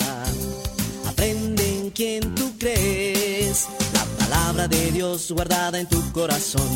Aprende 1.07 1.81
en 1.81 1.91
quien 1.91 2.35
tú 2.35 2.53
crees. 2.59 3.67
La 3.93 4.05
palabra 4.25 4.69
de 4.69 4.91
Dios 4.93 5.31
guardada 5.33 5.79
en 5.79 5.89
tu 5.89 6.01
corazón 6.13 6.69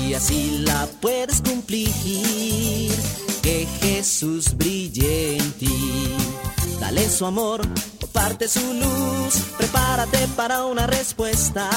y 0.00 0.14
así 0.14 0.62
la 0.64 0.86
puedes 1.00 1.40
cumplir. 1.40 1.90
Que 3.42 3.66
Jesús 3.80 4.56
brille 4.56 5.36
en 5.36 5.52
ti. 5.52 6.08
Dale 6.80 7.08
su 7.08 7.26
amor, 7.26 7.60
comparte 8.00 8.48
su 8.48 8.60
luz, 8.60 9.34
prepárate 9.56 10.28
para 10.36 10.64
una 10.64 10.86
respuesta. 10.86 11.68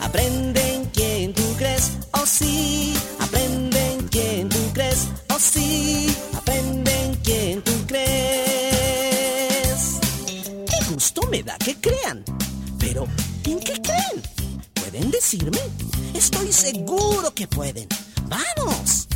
Aprende 0.00 0.74
en 0.74 0.84
quien 0.86 1.32
tú 1.32 1.42
crees, 1.56 1.92
oh 2.12 2.26
sí, 2.26 2.94
aprende 3.20 3.92
en 3.92 4.08
quien 4.08 4.48
tú 4.48 4.58
crees, 4.72 5.08
oh 5.30 5.38
sí, 5.38 6.14
aprende 6.36 6.92
en 7.04 7.14
quien 7.16 7.62
tú 7.62 7.72
crees. 7.86 8.51
Gusto 11.14 11.28
me 11.30 11.42
da 11.42 11.58
que 11.58 11.74
crean, 11.74 12.24
pero 12.78 13.06
¿en 13.44 13.60
qué 13.60 13.74
creen? 13.82 14.22
¿Pueden 14.72 15.10
decirme? 15.10 15.58
Estoy 16.14 16.50
seguro 16.50 17.34
que 17.34 17.46
pueden. 17.46 17.86
¡Vamos! 18.28 19.08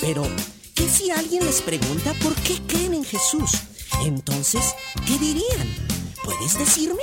Pero 0.00 0.22
¿qué 0.74 0.88
si 0.88 1.10
alguien 1.10 1.44
les 1.44 1.62
pregunta 1.62 2.14
por 2.22 2.34
qué 2.36 2.58
creen 2.66 2.94
en 2.94 3.04
Jesús? 3.04 3.50
Entonces, 4.04 4.74
¿qué 5.06 5.18
dirían? 5.18 5.76
¿Puedes 6.24 6.58
decirme? 6.58 7.02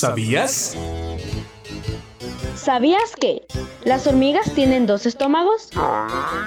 Sabías? 0.00 0.74
¿Sabías 2.56 3.14
que 3.20 3.46
las 3.84 4.06
hormigas 4.06 4.50
tienen 4.54 4.86
dos 4.86 5.04
estómagos? 5.04 5.68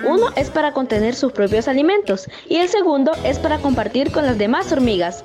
Uno 0.08 0.32
es 0.36 0.50
para 0.50 0.74
contener 0.74 1.13
sus 1.13 1.32
propios 1.34 1.68
alimentos 1.68 2.28
y 2.50 2.56
el 2.56 2.68
segundo 2.68 3.12
es 3.24 3.38
para 3.38 3.60
compartir 3.60 4.12
con 4.12 4.26
las 4.26 4.39
demás 4.39 4.72
hormigas. 4.72 5.24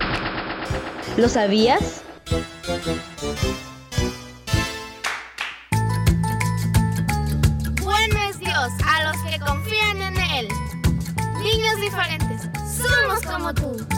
¿Lo 1.16 1.30
sabías? 1.30 2.02
Bueno 7.82 8.18
es 8.28 8.38
Dios 8.38 8.70
a 8.86 9.04
los 9.04 9.22
que 9.22 9.40
confían 9.40 10.02
en 10.02 10.16
Él. 10.18 10.48
Niños 11.42 11.80
diferentes, 11.80 12.42
somos 12.76 13.22
como 13.22 13.54
tú. 13.54 13.97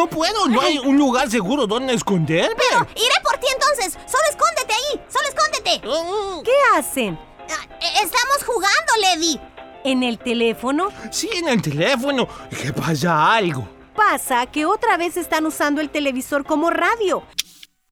No, 0.00 0.06
puedo, 0.08 0.48
no 0.48 0.62
hay 0.62 0.78
un 0.78 0.96
lugar 0.96 1.30
seguro 1.30 1.66
donde 1.66 1.92
esconderme. 1.92 2.54
Pero 2.56 2.86
iré 2.96 3.14
por 3.22 3.36
ti 3.36 3.46
entonces. 3.52 3.98
Solo 4.06 4.24
escóndete 4.30 4.72
ahí, 4.72 5.00
solo 5.08 5.28
escóndete. 5.28 6.42
¿Qué 6.42 6.78
hacen? 6.78 7.18
Ah, 7.50 7.66
eh, 7.80 8.02
Estamos 8.02 8.44
jugando, 8.46 8.92
Lady. 9.02 9.38
¿En 9.84 10.02
el 10.02 10.18
teléfono? 10.18 10.88
Sí, 11.10 11.28
en 11.34 11.48
el 11.48 11.60
teléfono. 11.60 12.26
¿Qué 12.48 12.72
pasa 12.72 13.34
algo? 13.34 13.68
Pasa 13.94 14.46
que 14.46 14.64
otra 14.64 14.96
vez 14.96 15.18
están 15.18 15.44
usando 15.44 15.82
el 15.82 15.90
televisor 15.90 16.46
como 16.46 16.70
radio. 16.70 17.22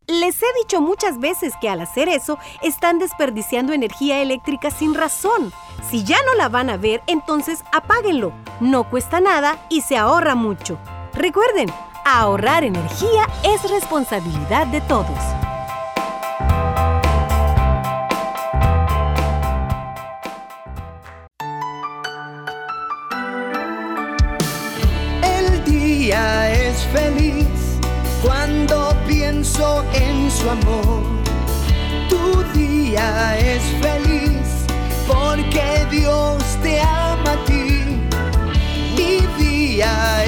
Les 0.06 0.42
he 0.42 0.46
dicho 0.62 0.80
muchas 0.80 1.18
veces 1.20 1.52
que 1.60 1.68
al 1.68 1.82
hacer 1.82 2.08
eso 2.08 2.38
están 2.62 2.98
desperdiciando 2.98 3.74
energía 3.74 4.22
eléctrica 4.22 4.70
sin 4.70 4.94
razón. 4.94 5.52
Si 5.90 6.04
ya 6.04 6.16
no 6.24 6.32
la 6.36 6.48
van 6.48 6.70
a 6.70 6.78
ver, 6.78 7.02
entonces 7.06 7.58
apáguenlo. 7.70 8.32
No 8.60 8.88
cuesta 8.88 9.20
nada 9.20 9.66
y 9.68 9.82
se 9.82 9.98
ahorra 9.98 10.34
mucho. 10.34 10.78
Recuerden, 11.12 11.68
ahorrar 12.08 12.64
energía 12.64 13.26
es 13.42 13.70
responsabilidad 13.70 14.66
de 14.68 14.80
todos. 14.82 15.18
El 25.22 25.64
día 25.64 26.50
es 26.50 26.82
feliz 26.86 27.46
cuando 28.22 28.94
pienso 29.06 29.84
en 29.92 30.30
su 30.30 30.48
amor. 30.48 31.02
Tu 32.08 32.58
día 32.58 33.36
es 33.38 33.62
feliz 33.82 34.48
porque 35.06 35.86
Dios 35.90 36.42
te 36.62 36.80
ama 36.80 37.32
a 37.32 37.44
ti. 37.44 37.84
Mi 38.96 39.44
día 39.44 40.24
es 40.24 40.27